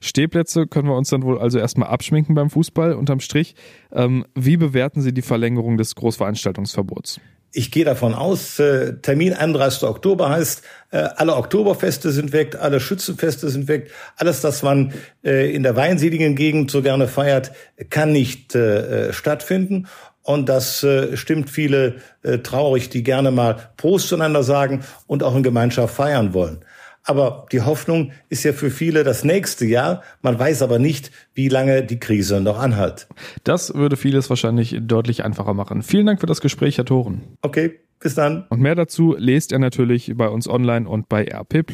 Stehplätze 0.00 0.66
können 0.66 0.88
wir 0.88 0.96
uns 0.96 1.10
dann 1.10 1.22
wohl 1.22 1.38
also 1.38 1.58
erstmal 1.58 1.88
abschminken 1.88 2.34
beim 2.34 2.50
Fußball 2.50 2.94
unterm 2.94 3.20
Strich. 3.20 3.54
Ähm, 3.92 4.24
wie 4.34 4.56
bewerten 4.56 5.02
Sie 5.02 5.12
die 5.12 5.22
Verlängerung 5.22 5.76
des 5.76 5.94
Großveranstaltungsverbots? 5.94 7.20
Ich 7.58 7.72
gehe 7.72 7.84
davon 7.84 8.14
aus, 8.14 8.60
äh, 8.60 8.98
Termin 9.02 9.34
31. 9.34 9.82
Oktober 9.82 10.28
heißt, 10.28 10.62
äh, 10.92 10.98
alle 11.16 11.34
Oktoberfeste 11.34 12.12
sind 12.12 12.32
weg, 12.32 12.56
alle 12.60 12.78
Schützenfeste 12.78 13.48
sind 13.48 13.66
weg, 13.66 13.90
alles, 14.14 14.42
das 14.42 14.62
man 14.62 14.92
äh, 15.24 15.52
in 15.52 15.64
der 15.64 15.74
weinseligen 15.74 16.36
Gegend 16.36 16.70
so 16.70 16.82
gerne 16.82 17.08
feiert, 17.08 17.50
kann 17.90 18.12
nicht 18.12 18.54
äh, 18.54 19.08
äh, 19.08 19.12
stattfinden. 19.12 19.88
Und 20.22 20.48
das 20.48 20.84
äh, 20.84 21.16
stimmt 21.16 21.50
viele 21.50 21.96
äh, 22.22 22.38
traurig, 22.38 22.90
die 22.90 23.02
gerne 23.02 23.32
mal 23.32 23.56
Prost 23.76 24.06
zueinander 24.06 24.44
sagen 24.44 24.84
und 25.08 25.24
auch 25.24 25.34
in 25.34 25.42
Gemeinschaft 25.42 25.96
feiern 25.96 26.34
wollen. 26.34 26.64
Aber 27.08 27.46
die 27.52 27.62
Hoffnung 27.62 28.12
ist 28.28 28.44
ja 28.44 28.52
für 28.52 28.70
viele 28.70 29.02
das 29.02 29.24
nächste 29.24 29.64
Jahr. 29.64 30.02
Man 30.20 30.38
weiß 30.38 30.60
aber 30.60 30.78
nicht, 30.78 31.10
wie 31.32 31.48
lange 31.48 31.82
die 31.82 31.98
Krise 31.98 32.38
noch 32.42 32.58
anhält. 32.58 33.08
Das 33.44 33.74
würde 33.74 33.96
vieles 33.96 34.28
wahrscheinlich 34.28 34.76
deutlich 34.82 35.24
einfacher 35.24 35.54
machen. 35.54 35.82
Vielen 35.82 36.04
Dank 36.04 36.20
für 36.20 36.26
das 36.26 36.42
Gespräch, 36.42 36.76
Herr 36.76 36.84
Thoren. 36.84 37.22
Okay, 37.40 37.80
bis 37.98 38.14
dann. 38.14 38.44
Und 38.50 38.60
mehr 38.60 38.74
dazu 38.74 39.16
lest 39.18 39.52
ihr 39.52 39.58
natürlich 39.58 40.12
bei 40.16 40.28
uns 40.28 40.46
online 40.48 40.86
und 40.86 41.08
bei 41.08 41.24
RP+. 41.24 41.64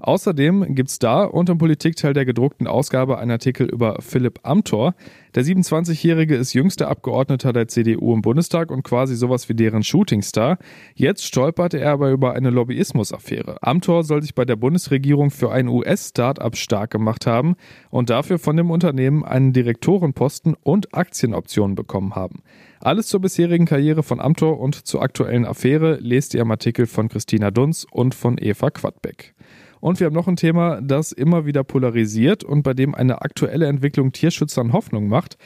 Außerdem 0.00 0.76
gibt's 0.76 1.00
da 1.00 1.24
unter 1.24 1.54
dem 1.54 1.58
Politikteil 1.58 2.12
der 2.12 2.24
gedruckten 2.24 2.68
Ausgabe 2.68 3.18
einen 3.18 3.32
Artikel 3.32 3.68
über 3.68 3.96
Philipp 4.00 4.40
Amthor. 4.44 4.94
Der 5.34 5.44
27-Jährige 5.44 6.36
ist 6.36 6.52
jüngster 6.52 6.88
Abgeordneter 6.88 7.52
der 7.52 7.66
CDU 7.66 8.14
im 8.14 8.22
Bundestag 8.22 8.70
und 8.70 8.84
quasi 8.84 9.16
sowas 9.16 9.48
wie 9.48 9.54
deren 9.54 9.82
Shootingstar. 9.82 10.58
Jetzt 10.94 11.24
stolperte 11.24 11.80
er 11.80 11.92
aber 11.92 12.10
über 12.10 12.34
eine 12.34 12.50
Lobbyismusaffäre. 12.50 13.58
Amthor 13.60 14.04
soll 14.04 14.22
sich 14.22 14.36
bei 14.36 14.44
der 14.44 14.56
Bundesregierung 14.56 15.30
für 15.30 15.50
ein 15.50 15.66
US-Startup 15.66 16.56
stark 16.56 16.90
gemacht 16.92 17.26
haben 17.26 17.56
und 17.90 18.08
dafür 18.08 18.38
von 18.38 18.56
dem 18.56 18.70
Unternehmen 18.70 19.24
einen 19.24 19.52
Direktorenposten 19.52 20.54
und 20.62 20.94
Aktienoptionen 20.94 21.74
bekommen 21.74 22.14
haben. 22.14 22.42
Alles 22.80 23.08
zur 23.08 23.20
bisherigen 23.20 23.66
Karriere 23.66 24.04
von 24.04 24.20
Amthor 24.20 24.60
und 24.60 24.86
zur 24.86 25.02
aktuellen 25.02 25.44
Affäre 25.44 25.98
lest 26.00 26.34
ihr 26.34 26.42
im 26.42 26.50
Artikel 26.52 26.86
von 26.86 27.08
Christina 27.08 27.50
Dunz 27.50 27.84
und 27.90 28.14
von 28.14 28.38
Eva 28.38 28.70
Quadbeck. 28.70 29.34
Und 29.80 30.00
wir 30.00 30.06
haben 30.06 30.14
noch 30.14 30.28
ein 30.28 30.36
Thema, 30.36 30.80
das 30.80 31.12
immer 31.12 31.46
wieder 31.46 31.64
polarisiert 31.64 32.44
und 32.44 32.62
bei 32.62 32.74
dem 32.74 32.94
eine 32.94 33.22
aktuelle 33.22 33.66
Entwicklung 33.66 34.12
Tierschützern 34.12 34.72
Hoffnung 34.72 35.08
macht. 35.08 35.36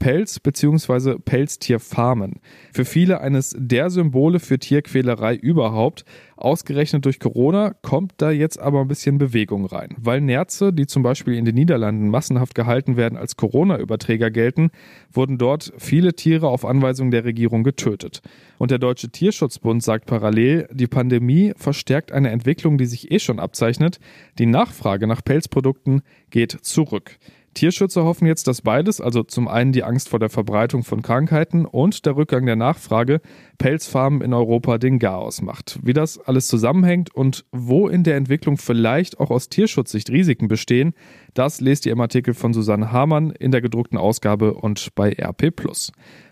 Pelz 0.00 0.40
bzw. 0.40 1.18
Pelztierfarmen. 1.18 2.40
Für 2.72 2.86
viele 2.86 3.20
eines 3.20 3.54
der 3.56 3.90
Symbole 3.90 4.40
für 4.40 4.58
Tierquälerei 4.58 5.36
überhaupt. 5.36 6.04
Ausgerechnet 6.36 7.04
durch 7.04 7.20
Corona 7.20 7.74
kommt 7.82 8.14
da 8.16 8.30
jetzt 8.30 8.58
aber 8.58 8.80
ein 8.80 8.88
bisschen 8.88 9.18
Bewegung 9.18 9.66
rein. 9.66 9.94
Weil 9.98 10.22
Nerze, 10.22 10.72
die 10.72 10.86
zum 10.86 11.02
Beispiel 11.02 11.34
in 11.34 11.44
den 11.44 11.54
Niederlanden 11.54 12.08
massenhaft 12.08 12.54
gehalten 12.54 12.96
werden, 12.96 13.18
als 13.18 13.36
Corona-Überträger 13.36 14.30
gelten, 14.30 14.70
wurden 15.12 15.36
dort 15.36 15.70
viele 15.76 16.14
Tiere 16.14 16.48
auf 16.48 16.64
Anweisung 16.64 17.10
der 17.10 17.24
Regierung 17.24 17.62
getötet. 17.62 18.22
Und 18.56 18.70
der 18.70 18.78
Deutsche 18.78 19.10
Tierschutzbund 19.10 19.82
sagt 19.82 20.06
parallel, 20.06 20.66
die 20.72 20.86
Pandemie 20.86 21.52
verstärkt 21.56 22.10
eine 22.10 22.30
Entwicklung, 22.30 22.78
die 22.78 22.86
sich 22.86 23.12
eh 23.12 23.18
schon 23.18 23.38
abzeichnet. 23.38 24.00
Die 24.38 24.46
Nachfrage 24.46 25.06
nach 25.06 25.22
Pelzprodukten 25.22 26.00
geht 26.30 26.52
zurück. 26.62 27.18
Tierschützer 27.60 28.04
hoffen 28.04 28.26
jetzt, 28.26 28.46
dass 28.46 28.62
beides, 28.62 29.02
also 29.02 29.22
zum 29.22 29.46
einen 29.46 29.72
die 29.72 29.84
Angst 29.84 30.08
vor 30.08 30.18
der 30.18 30.30
Verbreitung 30.30 30.82
von 30.82 31.02
Krankheiten 31.02 31.66
und 31.66 32.06
der 32.06 32.16
Rückgang 32.16 32.46
der 32.46 32.56
Nachfrage, 32.56 33.20
Pelzfarmen 33.58 34.22
in 34.22 34.32
Europa 34.32 34.78
den 34.78 34.98
Garaus 34.98 35.42
macht. 35.42 35.78
Wie 35.82 35.92
das 35.92 36.18
alles 36.18 36.48
zusammenhängt 36.48 37.14
und 37.14 37.44
wo 37.52 37.86
in 37.86 38.02
der 38.02 38.16
Entwicklung 38.16 38.56
vielleicht 38.56 39.20
auch 39.20 39.30
aus 39.30 39.50
Tierschutzsicht 39.50 40.08
Risiken 40.08 40.48
bestehen, 40.48 40.94
das 41.34 41.60
lest 41.60 41.86
ihr 41.86 41.92
im 41.92 42.00
Artikel 42.00 42.34
von 42.34 42.52
Susanne 42.52 42.92
Hamann 42.92 43.30
in 43.30 43.50
der 43.50 43.60
gedruckten 43.60 43.98
Ausgabe 43.98 44.54
und 44.54 44.94
bei 44.94 45.12
RP+. 45.12 45.52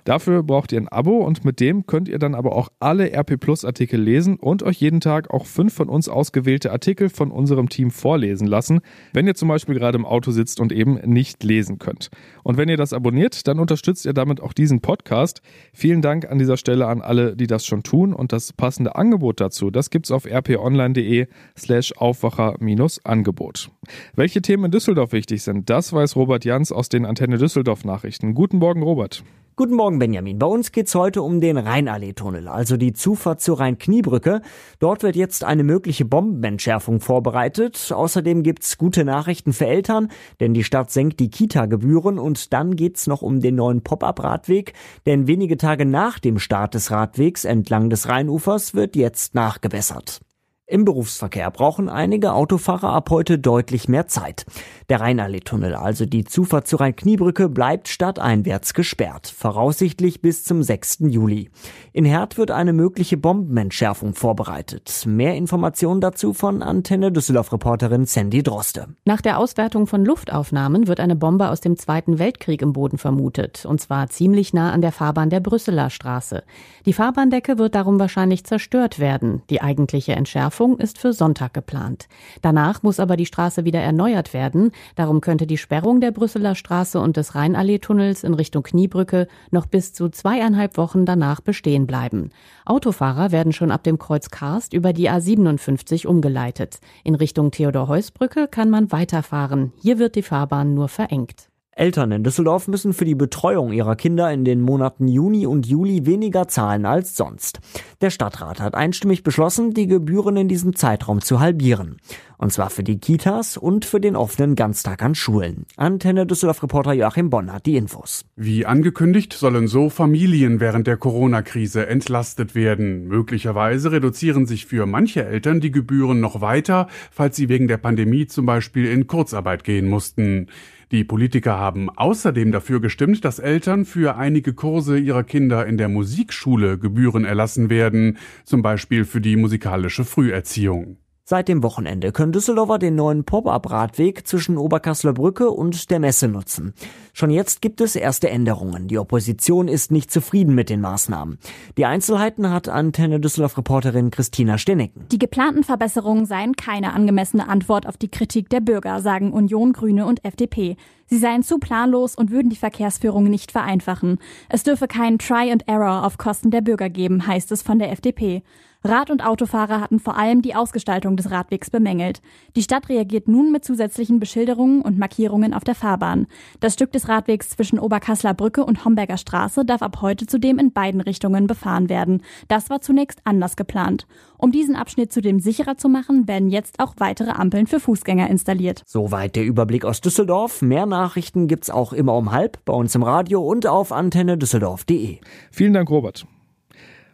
Dafür 0.08 0.42
braucht 0.42 0.72
ihr 0.72 0.80
ein 0.80 0.88
Abo 0.88 1.18
und 1.18 1.44
mit 1.44 1.60
dem 1.60 1.84
könnt 1.84 2.08
ihr 2.08 2.18
dann 2.18 2.34
aber 2.34 2.56
auch 2.56 2.70
alle 2.80 3.12
RP 3.12 3.38
Plus 3.38 3.66
Artikel 3.66 4.00
lesen 4.00 4.36
und 4.36 4.62
euch 4.62 4.80
jeden 4.80 5.00
Tag 5.00 5.28
auch 5.28 5.44
fünf 5.44 5.74
von 5.74 5.90
uns 5.90 6.08
ausgewählte 6.08 6.72
Artikel 6.72 7.10
von 7.10 7.30
unserem 7.30 7.68
Team 7.68 7.90
vorlesen 7.90 8.46
lassen, 8.46 8.80
wenn 9.12 9.26
ihr 9.26 9.34
zum 9.34 9.48
Beispiel 9.48 9.74
gerade 9.74 9.98
im 9.98 10.06
Auto 10.06 10.30
sitzt 10.30 10.60
und 10.60 10.72
eben 10.72 10.94
nicht 11.04 11.44
lesen 11.44 11.78
könnt. 11.78 12.08
Und 12.42 12.56
wenn 12.56 12.70
ihr 12.70 12.78
das 12.78 12.94
abonniert, 12.94 13.46
dann 13.48 13.58
unterstützt 13.58 14.06
ihr 14.06 14.14
damit 14.14 14.40
auch 14.40 14.54
diesen 14.54 14.80
Podcast. 14.80 15.42
Vielen 15.74 16.00
Dank 16.00 16.24
an 16.24 16.38
dieser 16.38 16.56
Stelle 16.56 16.86
an 16.86 17.02
alle, 17.02 17.36
die 17.36 17.46
das 17.46 17.66
schon 17.66 17.82
tun 17.82 18.14
und 18.14 18.32
das 18.32 18.54
passende 18.54 18.96
Angebot 18.96 19.42
dazu, 19.42 19.70
das 19.70 19.90
gibt's 19.90 20.10
auf 20.10 20.24
rponline.de 20.24 21.26
slash 21.54 21.92
Aufwacher-Angebot. 21.92 23.70
Welche 24.14 24.40
Themen 24.40 24.64
in 24.64 24.70
Düsseldorf 24.70 24.87
wichtig 24.88 25.42
sind, 25.42 25.68
das 25.68 25.92
weiß 25.92 26.16
Robert 26.16 26.46
Jans 26.46 26.72
aus 26.72 26.88
den 26.88 27.04
Antenne 27.04 27.36
Düsseldorf 27.36 27.84
Nachrichten. 27.84 28.34
Guten 28.34 28.56
Morgen, 28.56 28.82
Robert. 28.82 29.22
Guten 29.54 29.74
Morgen, 29.74 29.98
Benjamin. 29.98 30.38
Bei 30.38 30.46
uns 30.46 30.72
geht's 30.72 30.94
heute 30.94 31.20
um 31.20 31.40
den 31.42 31.58
Rheinallee-Tunnel, 31.58 32.48
also 32.48 32.76
die 32.76 32.94
Zufahrt 32.94 33.42
zur 33.42 33.60
Rhein-Kniebrücke. 33.60 34.40
Dort 34.78 35.02
wird 35.02 35.14
jetzt 35.14 35.44
eine 35.44 35.62
mögliche 35.62 36.06
Bombenentschärfung 36.06 37.00
vorbereitet. 37.00 37.92
Außerdem 37.92 38.42
gibt's 38.42 38.78
gute 38.78 39.04
Nachrichten 39.04 39.52
für 39.52 39.66
Eltern, 39.66 40.08
denn 40.40 40.54
die 40.54 40.64
Stadt 40.64 40.90
senkt 40.90 41.20
die 41.20 41.28
Kita-Gebühren 41.28 42.18
und 42.18 42.52
dann 42.54 42.74
geht's 42.76 43.06
noch 43.06 43.20
um 43.20 43.40
den 43.40 43.56
neuen 43.56 43.82
Pop-up-Radweg, 43.82 44.72
denn 45.04 45.26
wenige 45.26 45.58
Tage 45.58 45.84
nach 45.84 46.18
dem 46.18 46.38
Start 46.38 46.72
des 46.72 46.90
Radwegs 46.90 47.44
entlang 47.44 47.90
des 47.90 48.08
Rheinufers 48.08 48.74
wird 48.74 48.96
jetzt 48.96 49.34
nachgebessert. 49.34 50.20
Im 50.70 50.84
Berufsverkehr 50.84 51.50
brauchen 51.50 51.88
einige 51.88 52.34
Autofahrer 52.34 52.90
ab 52.90 53.08
heute 53.08 53.38
deutlich 53.38 53.88
mehr 53.88 54.06
Zeit. 54.06 54.44
Der 54.90 55.00
Rheinallee-Tunnel, 55.00 55.74
also 55.74 56.04
die 56.04 56.24
Zufahrt 56.24 56.68
zur 56.68 56.80
Rhein-Kniebrücke, 56.80 57.48
bleibt 57.48 57.88
stadteinwärts 57.88 58.74
gesperrt, 58.74 59.32
voraussichtlich 59.34 60.20
bis 60.20 60.44
zum 60.44 60.62
6. 60.62 61.04
Juli. 61.08 61.48
In 61.94 62.04
Herd 62.04 62.36
wird 62.36 62.50
eine 62.50 62.74
mögliche 62.74 63.16
Bombenentschärfung 63.16 64.12
vorbereitet. 64.12 65.04
Mehr 65.06 65.36
Informationen 65.36 66.02
dazu 66.02 66.34
von 66.34 66.62
Antenne 66.62 67.12
Düsseldorf-Reporterin 67.12 68.04
Sandy 68.04 68.42
Droste. 68.42 68.88
Nach 69.06 69.22
der 69.22 69.38
Auswertung 69.38 69.86
von 69.86 70.04
Luftaufnahmen 70.04 70.86
wird 70.86 71.00
eine 71.00 71.16
Bombe 71.16 71.48
aus 71.48 71.62
dem 71.62 71.78
Zweiten 71.78 72.18
Weltkrieg 72.18 72.60
im 72.60 72.74
Boden 72.74 72.98
vermutet, 72.98 73.64
und 73.64 73.80
zwar 73.80 74.08
ziemlich 74.08 74.52
nah 74.52 74.70
an 74.70 74.82
der 74.82 74.92
Fahrbahn 74.92 75.30
der 75.30 75.40
Brüsseler 75.40 75.88
Straße. 75.88 76.42
Die 76.84 76.92
Fahrbahndecke 76.92 77.56
wird 77.56 77.74
darum 77.74 77.98
wahrscheinlich 77.98 78.44
zerstört 78.44 78.98
werden. 78.98 79.40
Die 79.48 79.62
eigentliche 79.62 80.12
Entschärfung 80.12 80.57
Sperrung 80.58 80.78
ist 80.78 80.98
für 80.98 81.12
Sonntag 81.12 81.54
geplant. 81.54 82.08
Danach 82.42 82.82
muss 82.82 82.98
aber 82.98 83.16
die 83.16 83.26
Straße 83.26 83.64
wieder 83.64 83.78
erneuert 83.78 84.34
werden. 84.34 84.72
Darum 84.96 85.20
könnte 85.20 85.46
die 85.46 85.56
Sperrung 85.56 86.00
der 86.00 86.10
Brüsseler 86.10 86.56
Straße 86.56 86.98
und 86.98 87.16
des 87.16 87.36
Rheinallee-Tunnels 87.36 88.24
in 88.24 88.34
Richtung 88.34 88.64
Kniebrücke 88.64 89.28
noch 89.52 89.66
bis 89.66 89.92
zu 89.92 90.08
zweieinhalb 90.08 90.76
Wochen 90.76 91.06
danach 91.06 91.40
bestehen 91.40 91.86
bleiben. 91.86 92.30
Autofahrer 92.64 93.30
werden 93.30 93.52
schon 93.52 93.70
ab 93.70 93.84
dem 93.84 94.00
Kreuz 94.00 94.30
Karst 94.30 94.72
über 94.72 94.92
die 94.92 95.08
A57 95.08 96.08
umgeleitet. 96.08 96.80
In 97.04 97.14
Richtung 97.14 97.52
Theodor-Heuss-Brücke 97.52 98.48
kann 98.48 98.68
man 98.68 98.90
weiterfahren. 98.90 99.72
Hier 99.80 100.00
wird 100.00 100.16
die 100.16 100.22
Fahrbahn 100.22 100.74
nur 100.74 100.88
verengt. 100.88 101.50
Eltern 101.78 102.10
in 102.10 102.24
Düsseldorf 102.24 102.66
müssen 102.66 102.92
für 102.92 103.04
die 103.04 103.14
Betreuung 103.14 103.72
ihrer 103.72 103.94
Kinder 103.94 104.32
in 104.32 104.44
den 104.44 104.60
Monaten 104.60 105.06
Juni 105.06 105.46
und 105.46 105.66
Juli 105.66 106.06
weniger 106.06 106.48
zahlen 106.48 106.84
als 106.84 107.16
sonst. 107.16 107.60
Der 108.00 108.10
Stadtrat 108.10 108.60
hat 108.60 108.74
einstimmig 108.74 109.22
beschlossen, 109.22 109.74
die 109.74 109.86
Gebühren 109.86 110.36
in 110.36 110.48
diesem 110.48 110.74
Zeitraum 110.74 111.20
zu 111.20 111.38
halbieren. 111.38 111.98
Und 112.36 112.52
zwar 112.52 112.70
für 112.70 112.84
die 112.84 112.98
Kitas 112.98 113.56
und 113.56 113.84
für 113.84 114.00
den 114.00 114.16
offenen 114.16 114.54
Ganztag 114.54 115.02
an 115.02 115.14
Schulen. 115.14 115.66
Antenne 115.76 116.26
Düsseldorf-Reporter 116.26 116.92
Joachim 116.92 117.30
Bonn 117.30 117.52
hat 117.52 117.66
die 117.66 117.76
Infos. 117.76 118.24
Wie 118.36 118.64
angekündigt 118.66 119.32
sollen 119.32 119.66
so 119.66 119.88
Familien 119.88 120.60
während 120.60 120.86
der 120.86 120.96
Corona-Krise 120.96 121.86
entlastet 121.86 122.54
werden. 122.54 123.06
Möglicherweise 123.08 123.90
reduzieren 123.92 124.46
sich 124.46 124.66
für 124.66 124.86
manche 124.86 125.24
Eltern 125.24 125.60
die 125.60 125.72
Gebühren 125.72 126.20
noch 126.20 126.40
weiter, 126.40 126.88
falls 127.10 127.36
sie 127.36 127.48
wegen 127.48 127.68
der 127.68 127.78
Pandemie 127.78 128.26
zum 128.26 128.46
Beispiel 128.46 128.86
in 128.86 129.06
Kurzarbeit 129.06 129.64
gehen 129.64 129.88
mussten. 129.88 130.48
Die 130.90 131.04
Politiker 131.04 131.58
haben 131.58 131.90
außerdem 131.90 132.50
dafür 132.50 132.80
gestimmt, 132.80 133.24
dass 133.24 133.38
Eltern 133.38 133.84
für 133.84 134.16
einige 134.16 134.54
Kurse 134.54 134.98
ihrer 134.98 135.22
Kinder 135.22 135.66
in 135.66 135.76
der 135.76 135.88
Musikschule 135.88 136.78
Gebühren 136.78 137.24
erlassen 137.24 137.68
werden, 137.68 138.16
zum 138.44 138.62
Beispiel 138.62 139.04
für 139.04 139.20
die 139.20 139.36
musikalische 139.36 140.04
Früherziehung. 140.04 140.96
Seit 141.30 141.48
dem 141.48 141.62
Wochenende 141.62 142.10
können 142.10 142.32
Düsseldorfer 142.32 142.78
den 142.78 142.94
neuen 142.94 143.24
Pop-up-Radweg 143.24 144.26
zwischen 144.26 144.56
Oberkassler 144.56 145.12
Brücke 145.12 145.50
und 145.50 145.90
der 145.90 145.98
Messe 145.98 146.26
nutzen. 146.26 146.72
Schon 147.12 147.28
jetzt 147.28 147.60
gibt 147.60 147.82
es 147.82 147.96
erste 147.96 148.30
Änderungen. 148.30 148.88
Die 148.88 148.96
Opposition 148.96 149.68
ist 149.68 149.92
nicht 149.92 150.10
zufrieden 150.10 150.54
mit 150.54 150.70
den 150.70 150.80
Maßnahmen. 150.80 151.36
Die 151.76 151.84
Einzelheiten 151.84 152.48
hat 152.48 152.70
Antenne 152.70 153.20
Düsseldorf-Reporterin 153.20 154.10
Christina 154.10 154.56
Stenecken. 154.56 155.04
Die 155.12 155.18
geplanten 155.18 155.64
Verbesserungen 155.64 156.24
seien 156.24 156.56
keine 156.56 156.94
angemessene 156.94 157.46
Antwort 157.46 157.86
auf 157.86 157.98
die 157.98 158.08
Kritik 158.08 158.48
der 158.48 158.60
Bürger, 158.60 159.02
sagen 159.02 159.34
Union, 159.34 159.74
Grüne 159.74 160.06
und 160.06 160.24
FDP. 160.24 160.78
Sie 161.08 161.18
seien 161.18 161.42
zu 161.42 161.58
planlos 161.58 162.14
und 162.14 162.30
würden 162.30 162.48
die 162.48 162.56
Verkehrsführung 162.56 163.24
nicht 163.24 163.52
vereinfachen. 163.52 164.16
Es 164.48 164.62
dürfe 164.62 164.88
keinen 164.88 165.18
Try 165.18 165.52
and 165.52 165.68
Error 165.68 166.06
auf 166.06 166.16
Kosten 166.16 166.50
der 166.50 166.62
Bürger 166.62 166.88
geben, 166.88 167.26
heißt 167.26 167.52
es 167.52 167.60
von 167.60 167.78
der 167.78 167.92
FDP. 167.92 168.42
Rad- 168.84 169.10
und 169.10 169.26
Autofahrer 169.26 169.80
hatten 169.80 169.98
vor 169.98 170.16
allem 170.16 170.40
die 170.40 170.54
Ausgestaltung 170.54 171.16
des 171.16 171.32
Radwegs 171.32 171.68
bemängelt. 171.68 172.22
Die 172.54 172.62
Stadt 172.62 172.88
reagiert 172.88 173.26
nun 173.26 173.50
mit 173.50 173.64
zusätzlichen 173.64 174.20
Beschilderungen 174.20 174.82
und 174.82 174.98
Markierungen 174.98 175.52
auf 175.52 175.64
der 175.64 175.74
Fahrbahn. 175.74 176.28
Das 176.60 176.74
Stück 176.74 176.92
des 176.92 177.08
Radwegs 177.08 177.50
zwischen 177.50 177.80
Oberkassler 177.80 178.34
Brücke 178.34 178.64
und 178.64 178.84
Homberger 178.84 179.16
Straße 179.16 179.64
darf 179.64 179.82
ab 179.82 180.00
heute 180.00 180.26
zudem 180.26 180.60
in 180.60 180.72
beiden 180.72 181.00
Richtungen 181.00 181.48
befahren 181.48 181.88
werden. 181.88 182.22
Das 182.46 182.70
war 182.70 182.80
zunächst 182.80 183.20
anders 183.24 183.56
geplant. 183.56 184.06
Um 184.36 184.52
diesen 184.52 184.76
Abschnitt 184.76 185.12
zudem 185.12 185.40
sicherer 185.40 185.76
zu 185.76 185.88
machen, 185.88 186.28
werden 186.28 186.48
jetzt 186.48 186.78
auch 186.78 186.94
weitere 186.98 187.30
Ampeln 187.30 187.66
für 187.66 187.80
Fußgänger 187.80 188.30
installiert. 188.30 188.82
Soweit 188.86 189.34
der 189.34 189.44
Überblick 189.44 189.84
aus 189.84 190.00
Düsseldorf. 190.00 190.62
Mehr 190.62 190.86
Nachrichten 190.86 191.48
gibt's 191.48 191.68
auch 191.68 191.92
immer 191.92 192.14
um 192.14 192.30
halb 192.30 192.64
bei 192.64 192.72
uns 192.72 192.94
im 192.94 193.02
Radio 193.02 193.42
und 193.42 193.66
auf 193.66 193.90
antenne 193.90 194.38
düsseldorf.de. 194.38 195.18
Vielen 195.50 195.72
Dank, 195.72 195.90
Robert. 195.90 196.26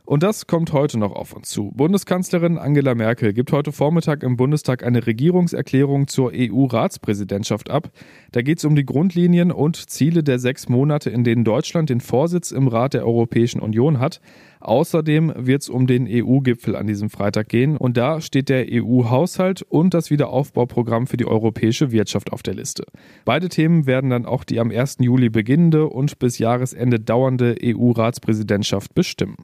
Und 0.06 0.22
das 0.22 0.46
kommt 0.46 0.74
heute 0.74 0.98
noch 0.98 1.12
auf 1.12 1.32
uns 1.32 1.48
zu. 1.48 1.72
Bundeskanzlerin 1.74 2.58
Angela 2.58 2.94
Merkel 2.94 3.32
gibt 3.32 3.52
heute 3.52 3.72
Vormittag 3.72 4.22
im 4.22 4.36
Bundestag 4.36 4.84
eine 4.84 5.06
Regierungserklärung 5.06 6.08
zur 6.08 6.30
EU-Ratspräsidentschaft 6.34 7.70
ab. 7.70 7.90
Da 8.30 8.42
geht 8.42 8.58
es 8.58 8.66
um 8.66 8.76
die 8.76 8.84
Grundlinien 8.84 9.50
und 9.50 9.88
Ziele 9.88 10.22
der 10.22 10.38
sechs 10.38 10.68
Monate, 10.68 11.08
in 11.08 11.24
denen 11.24 11.42
Deutschland 11.42 11.88
den 11.88 12.00
Vorsitz 12.00 12.50
im 12.50 12.68
Rat 12.68 12.92
der 12.92 13.06
Europäischen 13.06 13.60
Union 13.60 13.98
hat. 13.98 14.20
Außerdem 14.60 15.32
wird 15.36 15.62
es 15.62 15.70
um 15.70 15.86
den 15.86 16.06
EU-Gipfel 16.06 16.76
an 16.76 16.86
diesem 16.86 17.08
Freitag 17.08 17.48
gehen 17.48 17.78
und 17.78 17.96
da 17.96 18.20
steht 18.20 18.50
der 18.50 18.66
EU-Haushalt 18.70 19.62
und 19.62 19.94
das 19.94 20.10
Wiederaufbauprogramm 20.10 21.06
für 21.06 21.16
die 21.16 21.26
europäische 21.26 21.92
Wirtschaft 21.92 22.30
auf 22.30 22.42
der 22.42 22.54
Liste. 22.54 22.84
Beide 23.24 23.48
Themen 23.48 23.86
werden 23.86 24.10
dann 24.10 24.26
auch 24.26 24.44
die 24.44 24.60
am 24.60 24.70
1. 24.70 24.98
Juli 25.00 25.30
beginnende 25.30 25.88
und 25.88 26.18
bis 26.18 26.38
Jahresende 26.38 27.00
dauernde 27.00 27.56
EU-Ratspräsidentschaft 27.62 28.94
bestimmen. 28.94 29.36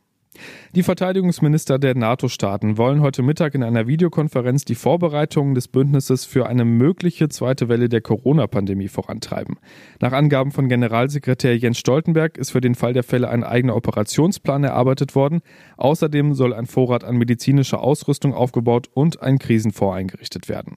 Die 0.75 0.85
Verteidigungsminister 0.85 1.81
der 1.81 1.97
NATO-Staaten 1.97 2.79
wollen 2.79 3.01
heute 3.01 3.23
Mittag 3.23 3.55
in 3.55 3.65
einer 3.65 3.89
Videokonferenz 3.89 4.65
die 4.65 4.77
Vorbereitungen 4.77 5.57
des 5.57 5.67
Bündnisses 5.67 6.25
für 6.25 6.47
eine 6.47 6.65
mögliche 6.65 7.29
zweite 7.29 7.69
Welle 7.69 7.89
der 7.89 8.01
Corona-Pandemie 8.01 8.87
vorantreiben. 8.87 9.59
Nach 10.01 10.13
Angaben 10.13 10.53
von 10.53 10.69
Generalsekretär 10.69 11.57
Jens 11.59 11.79
Stoltenberg 11.79 12.39
ist 12.39 12.51
für 12.51 12.61
den 12.61 12.77
Fall 12.77 12.93
der 12.93 13.03
Fälle 13.03 13.29
ein 13.29 13.43
eigener 13.43 13.75
Operationsplan 13.75 14.63
erarbeitet 14.63 15.17
worden. 15.17 15.41
Außerdem 15.77 16.35
soll 16.35 16.55
ein 16.55 16.67
Vorrat 16.67 17.03
an 17.03 17.17
medizinischer 17.17 17.81
Ausrüstung 17.81 18.33
aufgebaut 18.33 18.89
und 18.95 19.23
ein 19.23 19.39
Krisenfonds 19.39 19.97
eingerichtet 19.97 20.49
werden. 20.49 20.77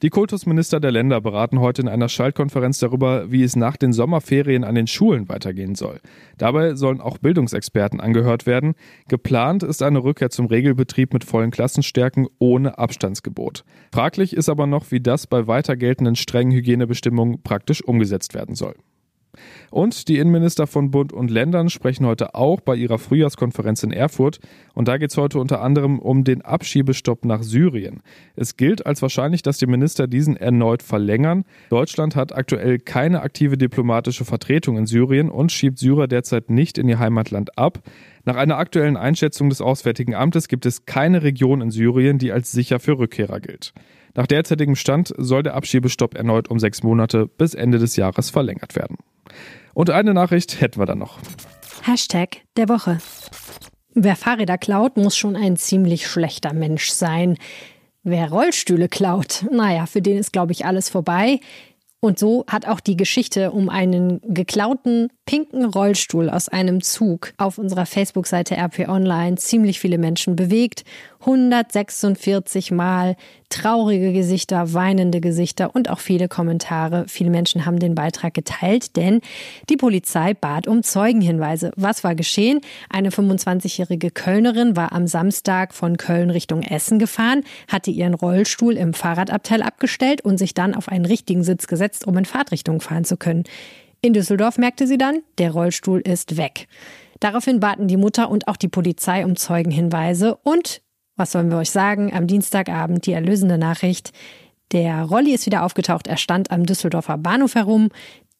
Die 0.00 0.10
Kultusminister 0.10 0.78
der 0.78 0.92
Länder 0.92 1.20
beraten 1.20 1.58
heute 1.58 1.82
in 1.82 1.88
einer 1.88 2.08
Schaltkonferenz 2.08 2.78
darüber, 2.78 3.32
wie 3.32 3.42
es 3.42 3.56
nach 3.56 3.76
den 3.76 3.92
Sommerferien 3.92 4.62
an 4.62 4.76
den 4.76 4.86
Schulen 4.86 5.28
weitergehen 5.28 5.74
soll. 5.74 5.98
Dabei 6.36 6.76
sollen 6.76 7.00
auch 7.00 7.18
Bildungsexperten 7.18 8.00
angehört 8.00 8.46
werden. 8.46 8.74
Geplant 9.08 9.64
ist 9.64 9.82
eine 9.82 10.04
Rückkehr 10.04 10.30
zum 10.30 10.46
Regelbetrieb 10.46 11.12
mit 11.12 11.24
vollen 11.24 11.50
Klassenstärken 11.50 12.28
ohne 12.38 12.78
Abstandsgebot. 12.78 13.64
Fraglich 13.92 14.36
ist 14.36 14.48
aber 14.48 14.68
noch, 14.68 14.92
wie 14.92 15.00
das 15.00 15.26
bei 15.26 15.48
weiter 15.48 15.76
geltenden 15.76 16.14
strengen 16.14 16.52
Hygienebestimmungen 16.52 17.42
praktisch 17.42 17.82
umgesetzt 17.82 18.34
werden 18.34 18.54
soll. 18.54 18.76
Und 19.70 20.08
die 20.08 20.18
Innenminister 20.18 20.66
von 20.66 20.90
Bund 20.90 21.12
und 21.12 21.30
Ländern 21.30 21.68
sprechen 21.68 22.06
heute 22.06 22.34
auch 22.34 22.60
bei 22.60 22.74
ihrer 22.74 22.98
Frühjahrskonferenz 22.98 23.82
in 23.82 23.92
Erfurt. 23.92 24.40
Und 24.74 24.88
da 24.88 24.96
geht 24.96 25.10
es 25.10 25.16
heute 25.16 25.38
unter 25.38 25.60
anderem 25.60 25.98
um 25.98 26.24
den 26.24 26.42
Abschiebestopp 26.42 27.24
nach 27.24 27.42
Syrien. 27.42 28.02
Es 28.36 28.56
gilt 28.56 28.86
als 28.86 29.02
wahrscheinlich, 29.02 29.42
dass 29.42 29.58
die 29.58 29.66
Minister 29.66 30.06
diesen 30.06 30.36
erneut 30.36 30.82
verlängern. 30.82 31.44
Deutschland 31.70 32.16
hat 32.16 32.34
aktuell 32.34 32.78
keine 32.78 33.22
aktive 33.22 33.58
diplomatische 33.58 34.24
Vertretung 34.24 34.76
in 34.76 34.86
Syrien 34.86 35.30
und 35.30 35.52
schiebt 35.52 35.78
Syrer 35.78 36.08
derzeit 36.08 36.50
nicht 36.50 36.78
in 36.78 36.88
ihr 36.88 36.98
Heimatland 36.98 37.58
ab. 37.58 37.82
Nach 38.24 38.36
einer 38.36 38.58
aktuellen 38.58 38.96
Einschätzung 38.96 39.48
des 39.48 39.60
Auswärtigen 39.60 40.14
Amtes 40.14 40.48
gibt 40.48 40.66
es 40.66 40.86
keine 40.86 41.22
Region 41.22 41.60
in 41.60 41.70
Syrien, 41.70 42.18
die 42.18 42.32
als 42.32 42.52
sicher 42.52 42.80
für 42.80 42.98
Rückkehrer 42.98 43.40
gilt. 43.40 43.72
Nach 44.14 44.26
derzeitigem 44.26 44.74
Stand 44.74 45.14
soll 45.16 45.42
der 45.42 45.54
Abschiebestopp 45.54 46.14
erneut 46.14 46.48
um 46.48 46.58
sechs 46.58 46.82
Monate 46.82 47.26
bis 47.26 47.54
Ende 47.54 47.78
des 47.78 47.96
Jahres 47.96 48.30
verlängert 48.30 48.74
werden. 48.74 48.96
Und 49.74 49.90
eine 49.90 50.14
Nachricht 50.14 50.60
hätten 50.60 50.80
wir 50.80 50.86
dann 50.86 50.98
noch. 50.98 51.18
Hashtag 51.82 52.38
der 52.56 52.68
Woche. 52.68 52.98
Wer 53.94 54.16
Fahrräder 54.16 54.58
klaut, 54.58 54.96
muss 54.96 55.16
schon 55.16 55.36
ein 55.36 55.56
ziemlich 55.56 56.06
schlechter 56.06 56.52
Mensch 56.52 56.90
sein. 56.90 57.36
Wer 58.02 58.30
Rollstühle 58.30 58.88
klaut, 58.88 59.44
naja, 59.50 59.86
für 59.86 60.02
den 60.02 60.18
ist, 60.18 60.32
glaube 60.32 60.52
ich, 60.52 60.64
alles 60.64 60.88
vorbei. 60.88 61.40
Und 62.00 62.18
so 62.18 62.44
hat 62.46 62.66
auch 62.68 62.78
die 62.78 62.96
Geschichte 62.96 63.50
um 63.50 63.68
einen 63.68 64.20
geklauten 64.22 65.08
pinken 65.26 65.64
Rollstuhl 65.64 66.30
aus 66.30 66.48
einem 66.48 66.80
Zug 66.80 67.32
auf 67.38 67.58
unserer 67.58 67.86
Facebook-Seite 67.86 68.56
RP 68.56 68.88
Online 68.88 69.36
ziemlich 69.36 69.80
viele 69.80 69.98
Menschen 69.98 70.36
bewegt. 70.36 70.84
146 71.20 72.70
Mal 72.70 73.16
traurige 73.48 74.12
Gesichter, 74.12 74.74
weinende 74.74 75.20
Gesichter 75.20 75.74
und 75.74 75.90
auch 75.90 75.98
viele 75.98 76.28
Kommentare. 76.28 77.06
Viele 77.08 77.30
Menschen 77.30 77.66
haben 77.66 77.78
den 77.78 77.94
Beitrag 77.94 78.34
geteilt, 78.34 78.96
denn 78.96 79.20
die 79.68 79.76
Polizei 79.76 80.34
bat 80.34 80.66
um 80.66 80.82
Zeugenhinweise. 80.82 81.72
Was 81.76 82.04
war 82.04 82.14
geschehen? 82.14 82.60
Eine 82.90 83.10
25-jährige 83.10 84.10
Kölnerin 84.10 84.76
war 84.76 84.92
am 84.92 85.06
Samstag 85.06 85.74
von 85.74 85.96
Köln 85.96 86.30
Richtung 86.30 86.62
Essen 86.62 86.98
gefahren, 86.98 87.42
hatte 87.68 87.90
ihren 87.90 88.14
Rollstuhl 88.14 88.76
im 88.76 88.94
Fahrradabteil 88.94 89.62
abgestellt 89.62 90.20
und 90.20 90.38
sich 90.38 90.54
dann 90.54 90.74
auf 90.74 90.88
einen 90.88 91.06
richtigen 91.06 91.42
Sitz 91.42 91.66
gesetzt, 91.66 92.06
um 92.06 92.16
in 92.18 92.24
Fahrtrichtung 92.24 92.80
fahren 92.80 93.04
zu 93.04 93.16
können. 93.16 93.44
In 94.00 94.12
Düsseldorf 94.12 94.58
merkte 94.58 94.86
sie 94.86 94.98
dann, 94.98 95.22
der 95.38 95.50
Rollstuhl 95.50 96.00
ist 96.00 96.36
weg. 96.36 96.68
Daraufhin 97.20 97.58
baten 97.58 97.88
die 97.88 97.96
Mutter 97.96 98.30
und 98.30 98.46
auch 98.46 98.56
die 98.56 98.68
Polizei 98.68 99.24
um 99.24 99.34
Zeugenhinweise 99.34 100.36
und 100.44 100.82
was 101.18 101.32
sollen 101.32 101.50
wir 101.50 101.58
euch 101.58 101.70
sagen? 101.70 102.14
Am 102.14 102.26
Dienstagabend 102.26 103.04
die 103.04 103.12
erlösende 103.12 103.58
Nachricht. 103.58 104.12
Der 104.72 105.02
Rolli 105.02 105.34
ist 105.34 105.46
wieder 105.46 105.64
aufgetaucht. 105.64 106.06
Er 106.06 106.16
stand 106.16 106.50
am 106.50 106.64
Düsseldorfer 106.64 107.18
Bahnhof 107.18 107.54
herum, 107.54 107.88